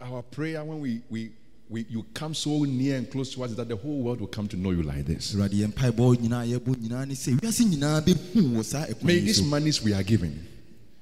[0.00, 1.32] our prayer when we, we,
[1.70, 4.48] we you come so near and close to us that the whole world will come
[4.48, 5.34] to know you like this.
[5.34, 9.42] awurade yɛn mpaebɔ nyinaa yɛbɔ nyinaa ne sɛ wiase nyinaa bɛhu wɔ saa May these
[9.42, 10.38] monies we are giving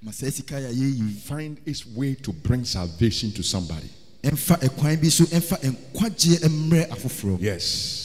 [0.03, 3.89] ma saa sika yɛ a yɛyi find its way to bring salvation to somebody.
[4.23, 8.03] ɛmfa ɛkwan bi so ɛmfa nkwagyeɛ mmerɛ afoforɔ Yes.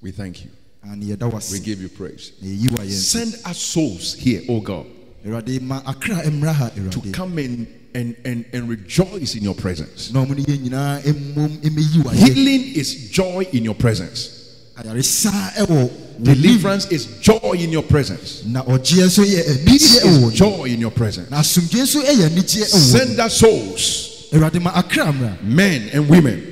[0.00, 0.50] We thank you.
[0.84, 2.32] ane yɛda wase We give you praise.
[2.40, 4.86] na yɛyi wa Send us souls here, oh God,
[5.26, 10.12] awurade ma akra mmra ha to come in and, and, and rejoice in your presence.
[10.12, 14.30] na ɔmo ne yɛn nyinaa mmom mmɛyi wa yɛ Healing is joy in your presence.
[14.76, 18.42] ayaresa ɛwɔ wɔ nim Deliverance is joy in your presence.
[18.46, 21.30] na ɔgyeɛ nso yɛ Peace is joy in your presence.
[21.30, 25.88] na asomdwe nso yɛ anigyeɛ ɛwɔ wɔ Send us souls, awurade ma akra mmra men
[25.92, 26.42] and women,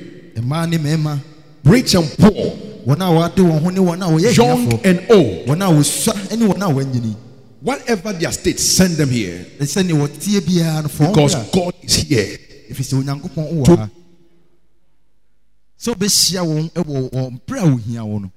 [1.63, 5.47] rich and poor, a wɔade wɔn ho ne wɔn a wɔyɛ young and old,
[7.63, 10.41] wɔn a wɔsua ne wɔn a wɔanyini whatever their state, send them here sɛnea wɔteɛ
[10.41, 12.37] biara no fɔn because God is here.
[12.71, 13.89] ɛfiri sɛ onyankopɔn wɔ To- ha
[15.81, 18.31] sɛ wobɛhyia wɔn wɔ wɔn berɛ a wohia wo no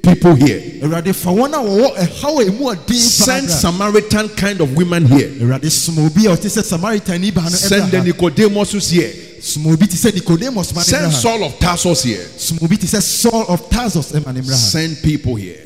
[0.00, 0.60] People here.
[0.84, 5.04] awurade fa wɔn eh, a wɔwɔ ɛhaw a ɛmu ɔden Send Samaritan kind of women
[5.06, 5.28] here.
[5.40, 9.12] awurade soma obi eh, a ɔte sɛ samaritani Send the Nicodemus here.
[9.40, 12.24] soma obi te sɛ nicodemus ma ne Send Saul of Tarsus here.
[12.36, 14.56] soma obi te sɛ saul of tarsus ɛma ne mmra ha.
[14.56, 15.58] Send people here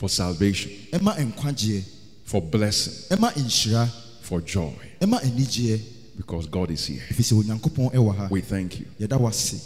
[0.00, 1.82] for salvation, ɛma nkwagyeɛ
[2.24, 3.86] for blessing, ɛma nhyira
[4.22, 5.78] for joy, ɛma anigyeɛ
[6.16, 7.02] because God is here.
[7.10, 8.28] ɛfiri sɛ onyankopɔn ɛwɔ ha.
[8.30, 8.86] We thank you.
[8.98, 9.60] yɛda wase